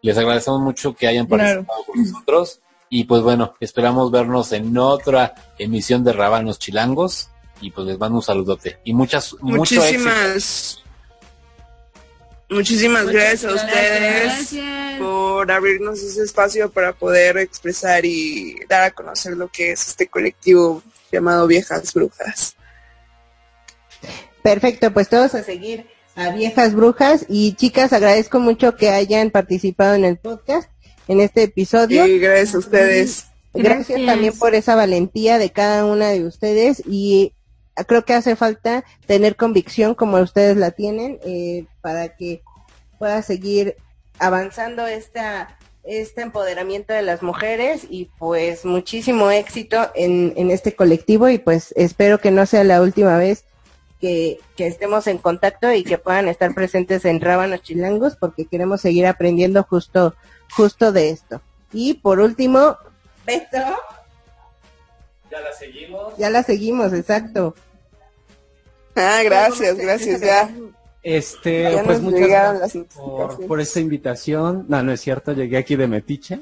[0.00, 1.64] les agradecemos mucho que hayan Claro.
[1.66, 2.60] participado con nosotros
[2.94, 7.28] y pues bueno, esperamos vernos en otra emisión de Rábanos Chilangos
[7.60, 9.82] y pues les mando un saludote y muchas mucho éxito.
[9.82, 10.84] Muchísimas,
[12.48, 15.00] muchísimas gracias a ustedes Gracias.
[15.00, 20.06] por abrirnos ese espacio para poder expresar y dar a conocer lo que es este
[20.06, 20.80] colectivo
[21.10, 22.54] llamado Viejas Brujas.
[24.44, 25.84] Perfecto, pues todos a seguir
[26.14, 30.70] a viejas brujas y chicas, agradezco mucho que hayan participado en el podcast,
[31.08, 32.06] en este episodio.
[32.06, 33.26] Y gracias a ustedes.
[33.52, 34.06] Gracias, Gracias.
[34.06, 37.32] también por esa valentía de cada una de ustedes y
[37.86, 42.42] creo que hace falta tener convicción como ustedes la tienen eh, para que
[42.98, 43.76] pueda seguir
[44.18, 51.28] avanzando esta este empoderamiento de las mujeres y pues muchísimo éxito en, en este colectivo
[51.28, 53.44] y pues espero que no sea la última vez
[54.00, 58.80] que, que estemos en contacto y que puedan estar presentes en Rábanos Chilangos porque queremos
[58.80, 60.14] seguir aprendiendo justo,
[60.50, 61.40] justo de esto.
[61.72, 62.76] Y por último,
[63.26, 63.58] Beto.
[65.30, 66.16] Ya la seguimos.
[66.16, 67.54] Ya la seguimos, exacto.
[68.96, 70.50] Ah, gracias, gracias, ya.
[71.02, 74.64] Este, Ya pues muchas llegaron gracias las por, por esta invitación.
[74.68, 76.40] No, no es cierto, llegué aquí de metiche.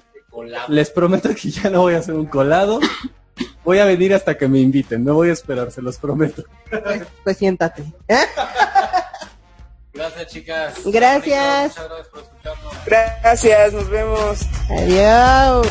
[0.69, 2.81] Les prometo que ya no voy a hacer un colado.
[3.65, 6.45] Voy a venir hasta que me inviten, no voy a esperar, se los prometo.
[6.69, 7.85] Pues, pues siéntate.
[9.93, 10.75] Gracias, chicas.
[10.85, 11.77] Gracias.
[11.77, 12.85] Muchas gracias por escucharnos.
[12.87, 14.41] Gracias, nos vemos.
[14.71, 15.67] Adiós.